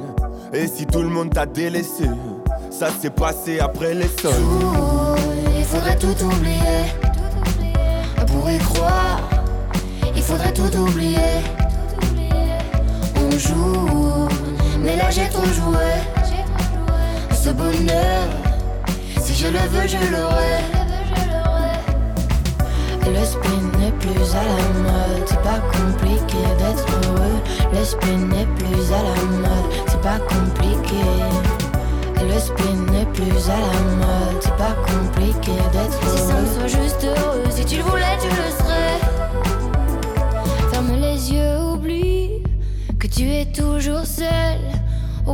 [0.54, 2.08] Et si tout le monde t'a délaissé,
[2.70, 4.32] ça s'est passé après les sols.
[4.32, 5.16] Tout,
[5.58, 6.94] il faudrait tout oublier.
[8.18, 9.28] On pourrait croire,
[10.16, 11.42] il faudrait tout oublier.
[14.80, 15.90] Mais là j'ai trop joué.
[17.32, 18.26] Ce bonheur,
[19.20, 20.58] si je le veux, je l'aurai.
[23.06, 27.40] Le spin n'est plus à la mode, c'est pas compliqué d'être heureux.
[27.72, 31.04] Le spin n'est plus à la mode, c'est pas compliqué.
[32.20, 35.97] Le spin n'est plus à la mode, c'est pas compliqué d'être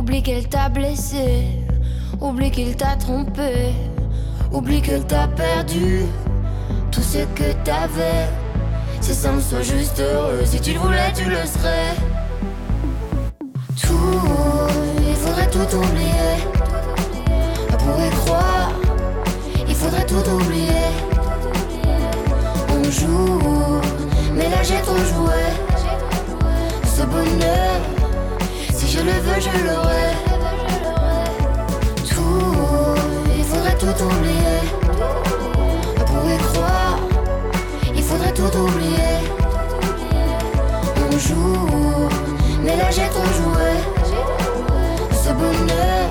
[0.05, 1.47] Oublie qu'elle t'a blessé,
[2.21, 3.73] oublie qu'il t'a trompé,
[4.53, 6.03] oublie qu'elle t'a perdu
[6.91, 8.29] tout ce que t'avais.
[9.01, 11.95] Si ça me soit juste heureux, si tu le voulais, tu le serais.
[13.81, 14.21] Tout,
[15.09, 16.35] il faudrait tout oublier.
[17.73, 18.73] On pourrait croire,
[19.67, 20.85] il faudrait tout oublier.
[22.69, 23.81] On joue,
[24.35, 25.41] mais là j'ai trop joué.
[26.95, 27.81] Ce bonheur,
[28.95, 30.07] je le veux, je l'aurai.
[32.09, 32.95] Tout,
[33.37, 34.59] il faudrait tout oublier.
[35.99, 36.99] On pourrait croire,
[37.93, 39.15] il faudrait tout oublier.
[41.11, 42.09] On joue,
[42.63, 43.71] mais là j'ai trop joué.
[45.23, 46.05] Ce bonheur,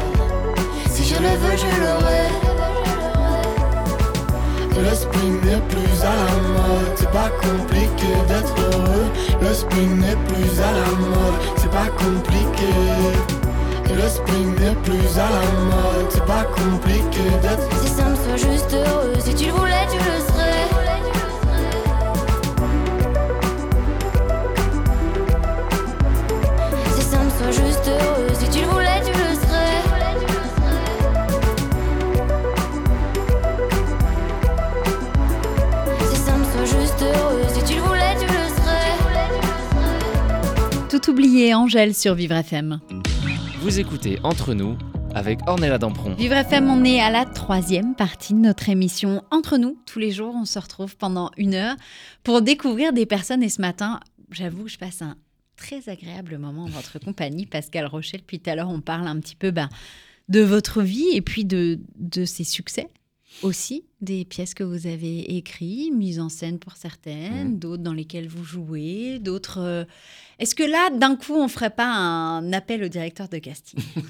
[0.91, 2.44] si je le veux, je l'aurai.
[4.77, 9.07] Le spin n'est plus à la mode, c'est pas compliqué d'être heureux.
[9.41, 12.73] Le spin n'est plus à la mode, c'est pas compliqué.
[13.95, 18.51] Le spin n'est plus à la mode, c'est pas compliqué d'être Si ça me soit
[18.51, 20.34] juste heureux, si tu le voulais, tu le serais.
[41.09, 42.81] Oublié, Angèle sur Vivre FM.
[43.61, 44.77] Vous écoutez Entre nous
[45.15, 46.15] avec Ornella Dampron.
[46.15, 49.79] Vivre FM, on est à la troisième partie de notre émission Entre nous.
[49.87, 51.77] Tous les jours, on se retrouve pendant une heure
[52.23, 53.43] pour découvrir des personnes.
[53.43, 54.01] Et ce matin,
[54.31, 55.17] j'avoue, je passe un
[55.57, 57.47] très agréable moment en votre compagnie.
[57.47, 59.69] Pascal Rochelle, depuis tout à l'heure, on parle un petit peu ben,
[60.29, 62.89] de votre vie et puis de, de ses succès
[63.43, 67.59] aussi, des pièces que vous avez écrites, mises en scène pour certaines, Mhm.
[67.59, 69.59] d'autres dans lesquelles vous jouez, d'autres...
[69.61, 69.85] euh,
[70.39, 73.79] Est-ce que là, d'un coup, on ferait pas un appel au directeur de casting?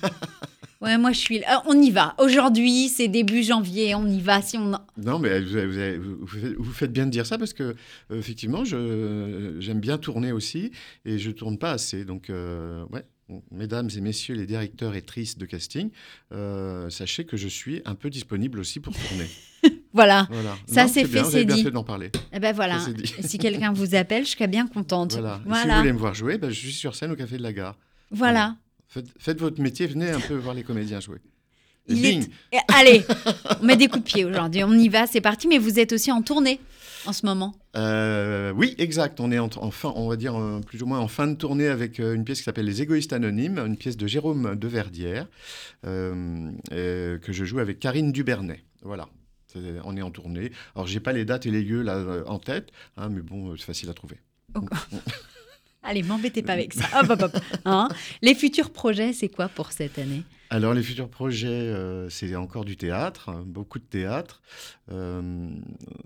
[0.81, 1.61] Ouais, moi je suis là.
[1.61, 2.15] Euh, on y va.
[2.19, 4.43] Aujourd'hui, c'est début janvier, on y va.
[4.43, 4.73] Si on...
[4.99, 7.63] Non, mais vous, avez- faites- vous faites bien de dire ça parce que,
[8.11, 10.73] euh, effectivement, j'aime bien tourner aussi
[11.07, 12.05] et je tourne pas assez.
[12.05, 13.03] Donc, euh, ouais.
[13.51, 15.89] Mesdames et messieurs les directeurs et tristes de casting,
[16.33, 19.25] euh, sachez que je suis un peu disponible aussi pour tourner.
[19.95, 20.27] Voilà.
[20.31, 20.57] Voilà.
[20.67, 21.63] Ça, c'est bien, fait, c'est bien dit.
[21.63, 22.11] fait d'en parler.
[22.33, 22.79] Eh ben voilà.
[23.21, 25.13] Si quelqu'un vous appelle, je serais bien contente.
[25.13, 25.41] Voilà.
[25.63, 27.53] Si vous voulez me voir jouer, ben, je suis sur scène au Café de la
[27.53, 27.77] Gare.
[28.11, 28.57] Voilà.
[28.89, 31.19] Faites, faites votre métier, venez un peu voir les comédiens jouer.
[31.89, 33.05] Il bing est- Eh, Allez,
[33.61, 34.65] on met des coups de pied aujourd'hui.
[34.65, 35.47] On y va, c'est parti.
[35.49, 36.59] Mais vous êtes aussi en tournée
[37.07, 37.55] en ce moment.
[37.77, 39.21] Euh, oui, exact.
[39.21, 41.35] On est en, en fin, on va dire euh, plus ou moins en fin de
[41.35, 45.27] tournée avec euh, une pièce qui s'appelle Les Égoïstes Anonymes, une pièce de Jérôme Deverdière
[45.83, 48.65] que je joue avec Karine Dubernay.
[48.83, 49.07] Voilà.
[49.85, 50.53] On est en tournée.
[50.75, 53.51] Alors, j'ai pas les dates et les lieux là euh, en tête, hein, mais bon,
[53.51, 54.19] euh, c'est facile à trouver.
[55.85, 56.87] Allez, m'embêtez pas avec ça.
[56.99, 57.43] Hop, hop, hop.
[57.67, 57.89] Hein
[58.23, 60.23] les futurs projets, c'est quoi pour cette année?
[60.49, 64.41] Alors, les futurs projets, euh, c'est encore du théâtre, hein, beaucoup de théâtre.
[64.91, 65.51] Euh,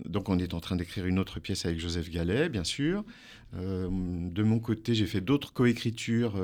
[0.04, 3.04] donc, on est en train d'écrire une autre pièce avec Joseph Gallet, bien sûr.
[3.56, 6.40] Euh, de mon côté, j'ai fait d'autres coécritures.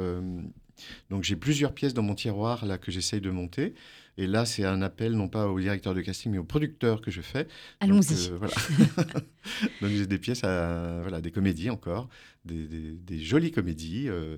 [1.11, 3.75] donc, j'ai plusieurs pièces dans mon tiroir là que j'essaye de monter.
[4.17, 7.11] Et là, c'est un appel non pas au directeur de casting, mais au producteur que
[7.11, 7.49] je fais.
[7.81, 8.31] Allons-y.
[8.31, 8.55] euh, voilà.
[9.83, 12.09] Donc j'ai des pièces à voilà des comédies encore,
[12.45, 14.37] des, des- des jolies comédies euh,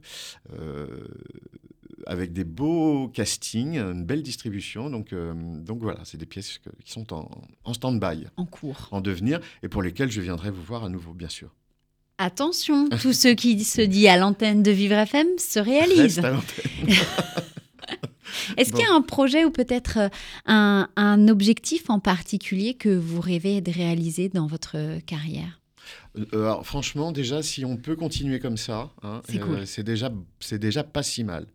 [0.58, 0.86] euh,
[2.06, 4.88] avec des beaux castings, une belle distribution.
[4.88, 7.30] Donc euh, donc voilà, c'est des pièces que- qui sont en,
[7.64, 8.88] en stand-by, En cours.
[8.92, 11.54] en devenir, et pour lesquelles je viendrai vous voir à nouveau, bien sûr.
[12.18, 16.22] Attention, tout ce qui se dit à l'antenne de Vivre FM se réalise.
[18.56, 20.08] Est-ce qu'il y a un projet ou peut-être euh,
[20.46, 25.60] un, un objectif en particulier que vous rêvez de réaliser dans votre carrière?
[26.18, 29.64] Euh, alors, franchement, déjà, si on peut continuer comme ça, hein, C'est cool.
[30.58, 31.46] déjà, pas si mal.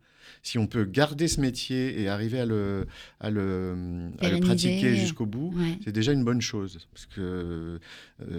[0.44, 2.88] Si on peut garder ce métier et arriver à le,
[3.20, 3.74] à le,
[4.20, 4.42] à le Pérenniser.
[4.70, 5.78] pratiquer jusqu'au bout, Ouais.
[5.84, 6.88] c'est déjà une bonne chose.
[6.94, 7.80] Parce que euh,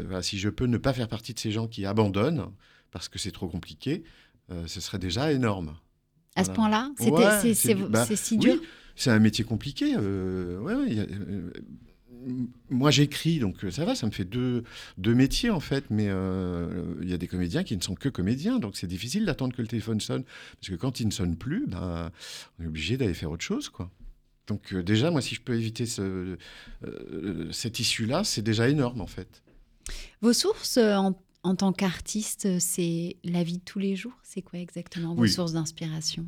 [0.06, 2.46] voilà, si je peux ne pas faire partie de ces gens qui abandonnent
[2.90, 4.02] parce que c'est trop compliqué,
[4.50, 5.76] euh, ce serait déjà énorme.
[6.36, 7.10] À ce point-là Ouais,
[7.88, 8.60] bah, c'est si oui, dur
[8.96, 9.94] C'est un métier compliqué.
[9.96, 11.50] euh, ouais, ouais, il y a- euh,
[12.70, 14.62] moi, j'écris, donc euh, ça va, ça me fait deux,
[14.96, 18.08] deux métiers en fait, mais euh, il y a des comédiens qui ne sont que
[18.08, 20.22] comédiens, donc c'est difficile d'attendre que le téléphone sonne,
[20.60, 22.10] parce que quand il ne sonne plus, ben,
[22.58, 23.90] on est obligé d'aller faire autre chose, quoi.
[24.46, 26.36] Donc euh, déjà, moi, si je peux éviter ce,
[26.84, 29.42] euh, cette issue-là, c'est déjà énorme en fait.
[30.20, 34.12] Vos sources en, en tant qu'artiste, c'est la vie de tous les jours?
[34.22, 35.30] C'est quoi exactement vos Oui.
[35.30, 36.26] sources d'inspiration?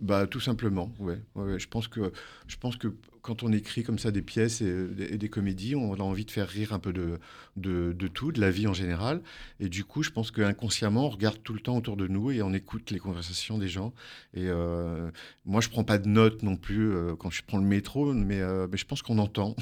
[0.00, 1.18] Bah, tout simplement, ouais.
[1.34, 1.58] Ouais, ouais.
[1.58, 2.12] Je, pense que,
[2.46, 5.94] je pense que quand on écrit comme ça des pièces et, et des comédies, on
[5.94, 7.18] a envie de faire rire un peu de,
[7.56, 9.20] de, de tout, de la vie en général.
[9.58, 12.42] Et du coup, je pense qu'inconsciemment, on regarde tout le temps autour de nous et
[12.42, 13.92] on écoute les conversations des gens.
[14.34, 15.10] Et euh,
[15.44, 18.40] moi, je prends pas de notes non plus euh, quand je prends le métro, mais,
[18.40, 19.56] euh, mais je pense qu'on entend.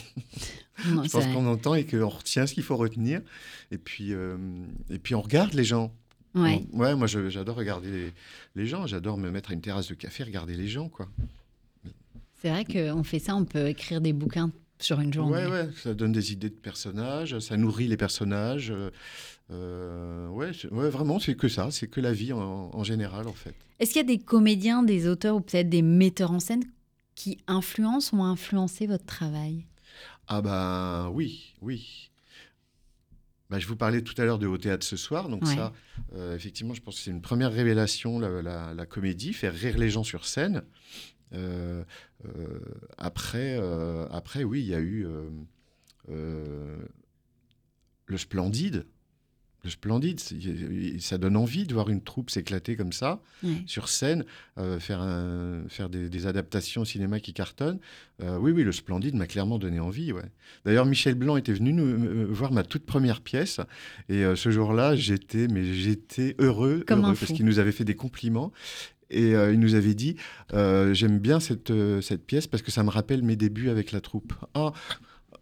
[0.88, 3.22] Non, je pense qu'on entend et qu'on retient ce qu'il faut retenir.
[3.70, 5.94] Et puis, et puis on regarde les gens.
[6.34, 6.64] Ouais.
[6.72, 8.12] Ouais, moi, j'adore regarder les,
[8.56, 8.86] les gens.
[8.86, 11.08] J'adore me mettre à une terrasse de café, regarder les gens, quoi.
[12.42, 15.32] C'est vrai qu'on fait ça, on peut écrire des bouquins sur une journée.
[15.32, 18.70] Ouais, ouais, ça donne des idées de personnages, ça nourrit les personnages.
[18.70, 18.90] euh,
[19.50, 23.32] euh, ouais, ouais, vraiment, c'est que ça, c'est que la vie en, en général, en
[23.32, 23.54] fait.
[23.78, 26.64] Est-ce qu'il y a des comédiens, des auteurs ou peut-être des metteurs en scène
[27.14, 29.64] qui influencent ou ont influencé votre travail?
[30.26, 32.10] Ah ben oui, oui.
[33.50, 35.54] Bah, je vous parlais tout à l'heure de Au théâtre ce soir, donc Ouais.
[35.54, 35.72] ça,
[36.14, 39.76] euh, effectivement, je pense que c'est une première révélation, la, la- la comédie, faire rire
[39.78, 40.62] les gens sur scène.
[41.34, 41.84] Euh,
[42.26, 42.58] euh,
[42.96, 43.58] après,
[44.10, 45.06] après, oui, il y a eu
[48.06, 48.86] le Splendide.
[49.64, 50.20] Le Splendide,
[51.00, 53.20] ça donne envie de voir une troupe s'éclater comme ça
[53.66, 54.24] sur scène,
[54.58, 57.78] euh, faire, un- faire des, des adaptations au cinéma qui cartonnent.
[58.22, 60.12] Euh, oui, oui, le Splendide m'a clairement donné envie.
[60.12, 60.22] Ouais.
[60.64, 63.58] D'ailleurs, Michel Blanc était venu nous, me- voir ma toute première pièce.
[64.08, 67.96] Et euh, ce jour-là, j'étais, mais j'étais heureux, Comme parce qu'il nous avait fait des
[67.96, 68.52] compliments.
[69.10, 70.16] Et euh, il nous avait dit
[70.54, 73.92] euh, J'aime bien cette, euh, cette pièce parce que ça me rappelle mes débuts avec
[73.92, 74.32] la troupe.
[74.54, 74.72] Ah,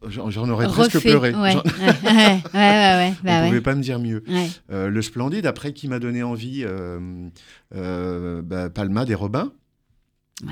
[0.08, 1.32] j'en aurais presque Refait, pleuré.
[1.34, 4.22] Ouais, ouais, ouais, ouais, on bah ne pouvait pas me dire mieux.
[4.70, 7.28] Euh, le Splendide, après, qui m'a donné envie, euh,
[7.74, 9.52] euh, bah, Palma des Robins.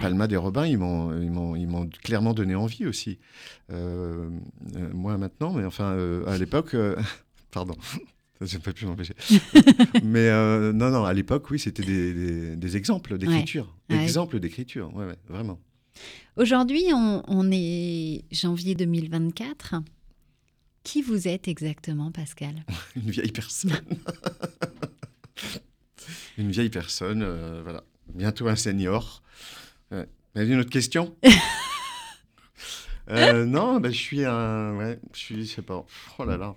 [0.00, 3.18] Palma des Robins, ils m'ont, clairement donné envie aussi.
[3.70, 5.96] Moi maintenant, mais enfin,
[6.26, 6.76] à l'époque,
[7.50, 7.74] pardon,
[8.40, 9.14] je pas pu m'empêcher.
[10.02, 13.74] mais euh, non, non, à l'époque, oui, c'était des, des- des exemples d'écriture.
[13.90, 14.02] Ouais.
[14.02, 15.58] Exemples d'écriture, ouais, ouais, vraiment.
[16.36, 19.74] Aujourd'hui, on, on est janvier 2024.
[20.82, 22.64] Qui vous êtes exactement, Pascal?
[22.96, 23.72] Une vieille personne.
[26.38, 27.84] Une vieille personne, euh, voilà.
[28.14, 29.22] Bientôt un senior.
[29.90, 29.96] Vous
[30.40, 31.14] avez une autre question?
[33.08, 34.76] Euh, Non, bah, je suis un.
[34.76, 35.44] Ouais, je suis.
[35.44, 35.84] Je sais pas.
[36.18, 36.54] Oh là là.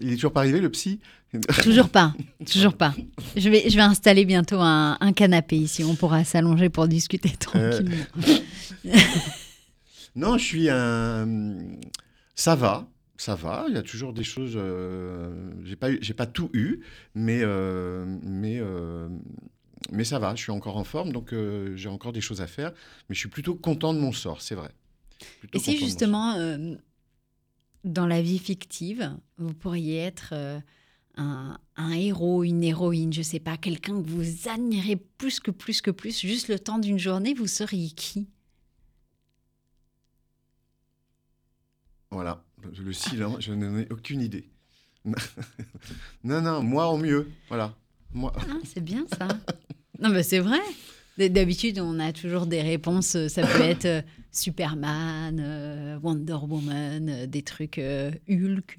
[0.00, 0.98] Il est toujours pas arrivé, le psy?
[1.62, 2.14] Toujours pas,
[2.50, 2.94] toujours pas.
[3.36, 5.84] Je vais, je vais installer bientôt un, un canapé ici.
[5.84, 7.96] On pourra s'allonger pour discuter tranquillement.
[10.16, 11.58] Non, je suis un.
[12.34, 13.66] Ça va, ça va.
[13.68, 14.54] Il y a toujours des choses.
[14.56, 16.80] euh, J'ai pas, eu- pas tout eu,
[17.14, 19.08] mais euh, mais euh,
[19.92, 20.34] mais ça va.
[20.34, 22.72] Je suis encore en forme, donc euh, j'ai encore des choses à faire.
[23.08, 24.70] Mais je suis plutôt content de mon sort, c'est vrai.
[25.40, 26.74] Plutôt Et si justement, euh,
[27.84, 30.58] dans la vie fictive, vous pourriez être euh,
[31.18, 35.80] un, un héros, une héroïne, je sais pas, quelqu'un que vous admirez plus que plus
[35.82, 38.28] que plus, juste le temps d'une journée, vous seriez qui?
[42.10, 42.42] Voilà,
[42.82, 44.48] le silence, je n'en ai aucune idée.
[46.24, 47.74] non, non, moi au mieux, voilà.
[48.12, 48.32] Moi.
[48.36, 49.28] Ah, c'est bien ça.
[50.00, 50.60] non, mais c'est vrai.
[51.18, 53.16] D'habitude, on a toujours des réponses.
[53.16, 58.78] euh, Ça peut être euh, Superman, euh, Wonder Woman, des trucs Hulk.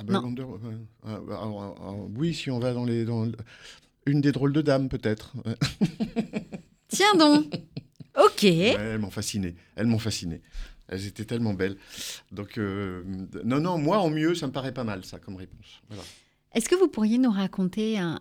[0.00, 0.22] Ah bah, Non.
[0.22, 0.76] Wonder- ouais.
[1.04, 3.26] Ah, bah, alors, alors, oui, si on va dans les dans
[4.06, 5.32] une des drôles de dames peut-être.
[6.88, 7.52] Tiens donc.
[8.16, 8.42] Ok.
[8.42, 9.56] Ouais, elles m'ont fasciné.
[9.76, 10.40] Elles m'ont fasciné.
[10.88, 11.76] Elles étaient tellement belles.
[12.30, 13.02] Donc euh,
[13.44, 15.80] non, non, moi au mieux, ça me paraît pas mal ça comme réponse.
[15.88, 16.02] Voilà.
[16.54, 18.20] Est-ce que vous pourriez nous raconter un,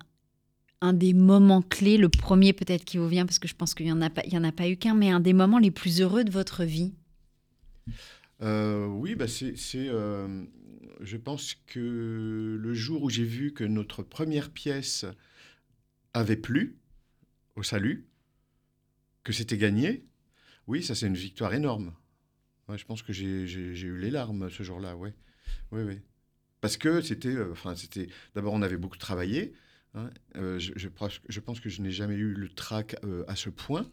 [0.81, 3.85] un des moments clés, le premier peut-être qui vous vient, parce que je pense qu'il
[3.85, 5.59] n'y en, a pas- il y en a pas eu qu'un, mais un des moments
[5.59, 6.93] les plus heureux de votre vie?
[8.41, 10.43] Euh, oui, bah c'est, c'est, euh,
[11.03, 15.05] je pense que le jour où j'ai vu que notre première pièce
[16.13, 16.77] avait plu
[17.55, 18.07] au salut,
[19.23, 20.05] que c'était gagné,
[20.67, 21.93] oui, ça c'est une victoire énorme.
[22.67, 25.13] Ouais, je pense que j'ai, eu les larmes ce jour-là, ouais.
[25.71, 25.99] Oui, oui.
[26.61, 28.07] Parce que c'était, euh, enfin, c'était.
[28.35, 29.53] D'abord, on avait beaucoup travaillé.
[29.95, 30.09] hein.
[30.37, 33.35] Euh, je, je pense- je pense que je n'ai jamais eu le trac euh, à
[33.35, 33.91] ce point.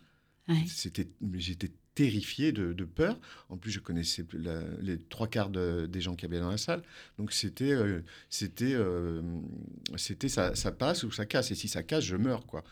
[0.49, 0.65] Ouais.
[0.69, 3.19] C'était, j'étais terrifié de, de peur.
[3.49, 6.57] En plus, je connaissais la- les trois quarts de- des gens qui avaient dans la
[6.59, 6.83] salle.
[7.19, 9.23] Donc, c'était, euh, c'était, euh,
[9.97, 11.51] c'était ça, ça passe ou ça casse.
[11.51, 12.63] Et si ça casse, je meurs, quoi.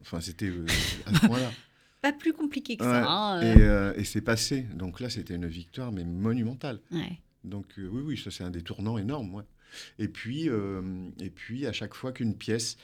[0.00, 0.66] Enfin, c'était euh,
[1.06, 1.50] à ce point-là.
[2.02, 2.90] Pas plus compliqué que Ouais.
[2.90, 3.06] ça.
[3.10, 4.62] hein, Et, et c'est passé.
[4.74, 6.80] Donc là, c'était une victoire, mais monumentale.
[6.92, 7.18] Ouais.
[7.42, 9.34] Donc oui, oui, ça c'est un des tournants énormes.
[9.34, 9.44] ouais.
[9.98, 12.76] Et puis, euh, et puis à chaque fois qu'une pièce,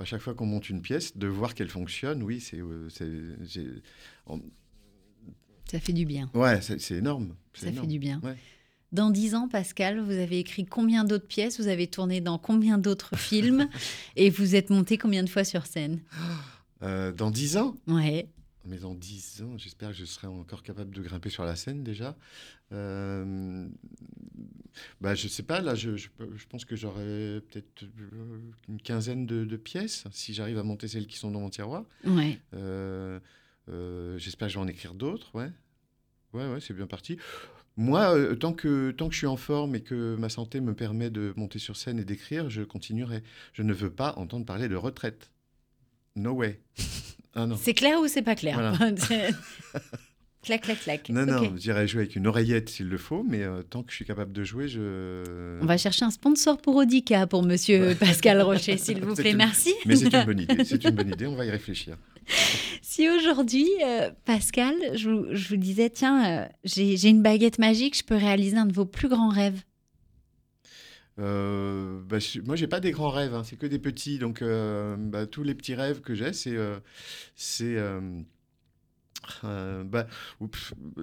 [0.00, 3.08] à chaque fois qu'on monte une pièce, de voir qu'elle fonctionne, oui, c'est, euh, c'est,
[3.46, 3.82] j'ai-
[4.26, 4.40] en-
[5.70, 6.30] Ça fait du bien.
[6.34, 7.34] ouais, c'est, énorme.
[7.54, 8.20] Ça fait du bien.
[8.22, 8.36] Ouais.
[8.90, 12.78] Dans dix ans, Pascal, vous avez écrit combien d'autres pièces Vous avez tourné dans combien
[12.78, 13.68] d'autres films
[14.16, 16.00] Et vous êtes monté combien de fois sur scène?
[16.84, 18.28] Euh, dans dix ans, Ouais.
[18.64, 21.82] mais dans dix ans, j'espère que je serai encore capable de grimper sur la scène
[21.82, 22.16] déjà.
[22.72, 23.66] Euh,
[25.00, 28.38] bah, je sais pas, là, je, je, peux- je pense que j'aurai peut-être euh,
[28.68, 31.84] une quinzaine de, de pièces si j'arrive à monter celles qui sont dans mon tiroir.
[32.04, 32.38] Ouais.
[32.54, 33.18] Euh,
[34.16, 35.50] J'espère que je vais en écrire d'autres, ouais.
[36.34, 37.16] Ouais, ouais, c'est bien parti.
[37.76, 40.74] Moi, euh, tant, que, tant que je suis en forme et que ma santé me
[40.74, 43.22] permet de monter sur scène et d'écrire, je continuerai.
[43.52, 45.30] Je ne veux pas entendre parler de retraite.
[46.16, 46.60] No way.
[47.34, 47.56] Ah non.
[47.56, 48.54] C'est clair ou c'est pas clair?
[48.54, 48.76] Voilà.
[50.42, 51.08] Clac, clac, clac.
[51.10, 51.50] Non, non, Ok.
[51.56, 54.32] j'irai jouer avec une oreillette s'il le faut, mais euh, tant que je suis capable
[54.32, 55.58] de jouer, je.
[55.60, 59.32] On va chercher un sponsor pour Audica pour monsieur Pascal Rocher, s'il vous plaît.
[59.32, 59.74] une- Merci.
[59.84, 60.64] Mais c'est une bonne idée.
[60.64, 61.26] C'est une bonne idée.
[61.26, 61.96] On va y réfléchir.
[62.82, 68.16] Si aujourd'hui, euh, Pascal, je vous, disais, tiens, euh, j'ai une baguette magique, je peux
[68.16, 69.62] réaliser un de vos plus grands rêves.
[71.18, 74.18] Euh, bah, je- moi, j'ai pas des grands rêves, hein, c'est que des petits.
[74.18, 76.56] Donc, euh, bah, tous les petits rêves que j'ai, c'est,
[77.34, 77.76] c'est,
[79.42, 80.06] bah,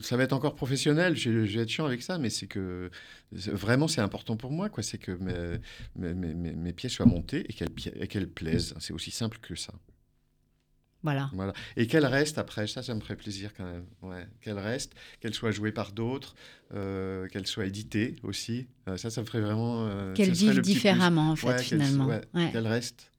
[0.02, 1.16] ça va être encore professionnel.
[1.16, 2.90] Je, vais être chiant avec ça, mais c'est que
[3.32, 4.70] vraiment, c'est important pour moi.
[4.82, 5.12] C'est que
[5.96, 8.74] mes, pièces soient montées et qu'elles plaisent.
[8.80, 9.74] C'est aussi simple que ça.
[11.06, 11.30] Voilà.
[11.34, 11.54] Voilà.
[11.78, 13.86] Et qu'elles restent après, ça, ça me ferait plaisir quand même.
[14.02, 14.28] Ouais.
[14.42, 16.36] Qu'elles restent, qu'elles soient jouées par d'autres,
[16.74, 18.68] euh, qu'elles soient éditées aussi.
[18.90, 19.86] Euh, ça, ça me ferait vraiment.
[19.88, 20.80] euh, Qu'elles ça serait vivent le petit plus.
[20.80, 22.08] différemment, en fait, Ouais, finalement.
[22.08, 22.52] Ouais.
[22.52, 23.12] Qu'elles restent.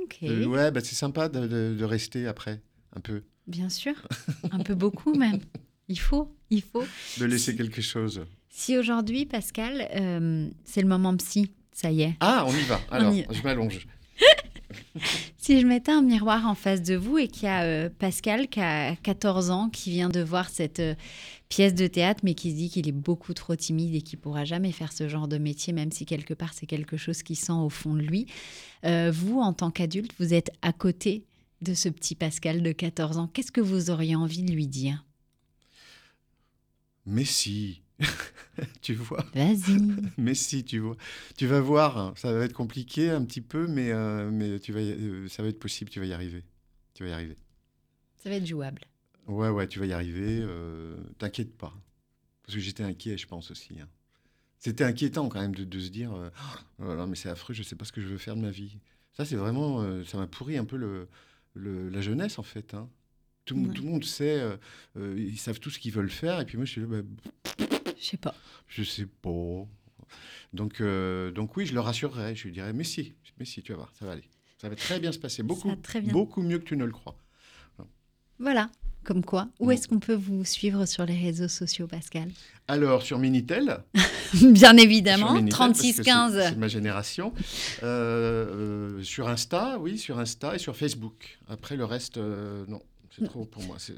[0.00, 2.62] Ok, Euh, ouais, bah, c'est sympa de, de- de rester après,
[2.96, 3.24] un peu.
[3.48, 3.94] bien sûr.
[4.52, 5.40] Un peu beaucoup même.
[5.88, 6.84] Il faut, il faut.
[7.18, 8.24] De laisser quelque chose.
[8.48, 9.88] Si aujourd'hui, Pascal,
[10.64, 12.14] c'est le moment psy, ça y est.
[12.20, 12.80] Ah, on y va.
[12.92, 13.86] Alors, y- je m'allonge.
[15.48, 18.48] Si je mettais un miroir en face de vous et qu'il y a euh, Pascal
[18.48, 20.94] qui a 14 ans, qui vient de voir cette euh,
[21.48, 24.44] pièce de théâtre, mais qui se dit qu'il est beaucoup trop timide et qu'il pourra
[24.44, 27.52] jamais faire ce genre de métier, même si quelque part c'est quelque chose qu'il sent
[27.52, 28.26] au fond de lui.
[28.84, 31.24] Euh, vous, en tant qu'adulte, vous êtes à côté
[31.62, 33.30] de ce petit Pascal de 14 ans.
[33.32, 35.06] Qu'est-ce que vous auriez envie de lui dire?
[37.06, 37.80] Mais si.
[38.82, 39.78] tu vois Vas-y.
[40.18, 40.96] Mais si, tu vois.
[41.36, 44.80] Tu vas voir, ça va être compliqué un petit peu, mais, euh, mais tu vas
[44.80, 46.44] y- euh, ça va être possible, tu vas y arriver.
[46.94, 47.36] Tu vas y arriver.
[48.22, 48.82] Ça va être jouable.
[49.26, 50.38] Ouais, ouais, tu vas y arriver.
[50.42, 51.72] euh, T'inquiète pas.
[52.42, 53.78] Parce que j'étais inquiet, je pense aussi.
[53.80, 53.88] hein.
[54.58, 56.10] C'était inquiétant quand même de, de se dire
[56.80, 58.50] oh là, mais c'est affreux, je sais pas ce que je veux faire de ma
[58.50, 58.78] vie.
[59.12, 60.02] Ça, c'est vraiment.
[60.04, 61.08] ça m'a pourri un peu le,
[61.54, 62.74] le- la jeunesse, en fait.
[62.74, 62.88] hein.
[63.44, 63.74] Tout, le monde- Ouais.
[63.76, 64.42] tout le monde sait,
[64.96, 66.40] ils savent tout ce qu'ils veulent faire.
[66.40, 67.02] Et puis moi, je suis là, bah,
[68.00, 68.34] Je sais pas.
[68.68, 69.66] je sais pas.
[70.52, 72.34] Donc, euh, donc oui, je le rassurerai.
[72.34, 74.24] Je lui dirais, mais si, mais si, tu vas voir, ça va aller.
[74.60, 75.42] Ça va très bien se passer.
[75.42, 75.70] Beaucoup,
[76.10, 77.16] beaucoup mieux que tu ne le crois.
[78.38, 78.70] Voilà.
[79.04, 82.28] Comme quoi, où est-ce qu'on peut vous suivre sur les réseaux sociaux, Pascal?
[82.66, 83.78] Alors, sur Minitel,
[84.52, 86.32] Bien évidemment, Minitel, parce que 36 c'est- 15.
[86.50, 87.32] C'est ma génération.
[87.82, 91.38] Euh, euh, sur Insta, oui, sur Insta et sur Facebook.
[91.48, 92.82] Après, le reste, non.
[93.16, 93.76] C'est trop pour moi.
[93.78, 93.94] c'est-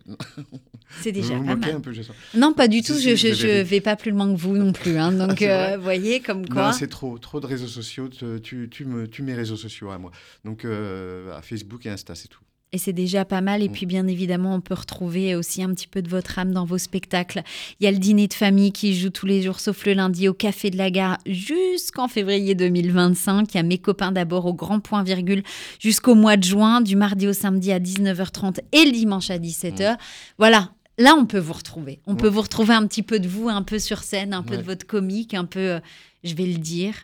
[1.12, 1.74] déjà vous pas mal.
[1.76, 2.16] un peu, je sens.
[2.34, 2.94] Non, pas du tout.
[2.94, 3.70] si, je vérifie.
[3.70, 4.96] vais pas plus loin que vous non plus.
[4.98, 5.12] hein.
[5.26, 6.72] Donc, c'est euh, voyez, comme quoi.
[6.72, 8.08] C'est trop, trop de réseaux sociaux.
[8.42, 10.10] Tu, tu, me, tu mes réseaux sociaux à moi.
[10.44, 12.40] Donc, euh, à Facebook et Insta, c'est tout.
[12.72, 13.62] Et c'est déjà pas mal.
[13.64, 13.72] Et Mm.
[13.72, 16.78] puis, bien évidemment, on peut retrouver aussi un petit peu de votre âme dans vos
[16.78, 17.42] spectacles.
[17.80, 20.28] Il y a le dîner de famille qui joue tous les jours, sauf le lundi,
[20.28, 23.52] au Café de la Gare jusqu'en février 2025.
[23.52, 25.42] Il y a mes copains d'abord au Grand Point Virgule
[25.80, 29.96] jusqu'au mois de juin, du mardi au samedi à 19h30 et le dimanche à 17h.
[30.38, 30.70] Voilà.
[30.96, 31.98] Là, on peut vous retrouver.
[32.06, 32.18] On Ouais.
[32.18, 34.62] peut vous retrouver un petit peu de vous, un peu sur scène, un peu de
[34.62, 35.80] votre comique, un peu, euh,
[36.22, 36.94] je vais le dire,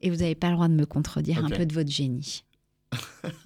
[0.00, 2.44] et vous n'avez pas le droit de me contredire, un peu de votre génie.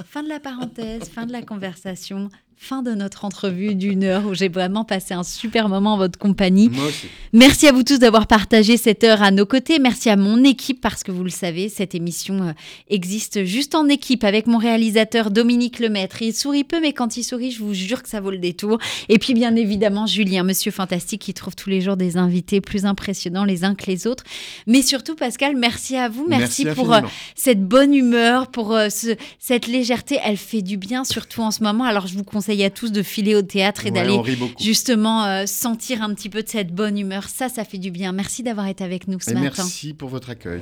[0.05, 2.28] Fin de la parenthèse, fin de la conversation,
[2.61, 6.18] fin de notre entrevue d'une heure où j'ai vraiment passé un super moment en votre
[6.18, 6.68] compagnie.
[6.68, 7.06] Moi aussi.
[7.32, 9.78] Merci à vous tous d'avoir partagé cette heure à nos côtés.
[9.78, 12.52] Merci à mon équipe parce que vous le savez, cette émission euh,
[12.90, 16.20] existe juste en équipe avec mon réalisateur Dominique Lemaître.
[16.20, 18.78] Il sourit peu, mais quand il sourit, je vous jure que ça vaut le détour.
[19.09, 22.84] Et puis bien évidemment, Julien, monsieur fantastique, qui trouve tous les jours des invités plus
[22.86, 24.24] impressionnants les uns que les autres.
[24.66, 26.26] Mais surtout, Pascal, merci à vous.
[26.28, 27.12] Merci, pour euh, infiniment.
[27.36, 30.18] cette bonne humeur, pour euh, ce- cette légèreté.
[30.24, 31.84] Elle fait du bien, surtout en ce moment.
[31.84, 34.18] Alors, je vous conseille à tous de filer au théâtre et Ouais, d'aller
[34.61, 37.24] justement euh, sentir un petit peu de cette bonne humeur.
[37.28, 38.12] Ça, ça fait du bien.
[38.12, 39.46] Merci d'avoir été avec nous ce Et matin.
[39.59, 40.61] merci pour votre accueil.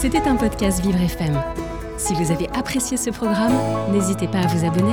[0.00, 1.40] C'était un podcast Vivre FM.
[1.98, 3.54] Si vous avez apprécié ce programme,
[3.92, 4.92] n'hésitez pas à vous abonner.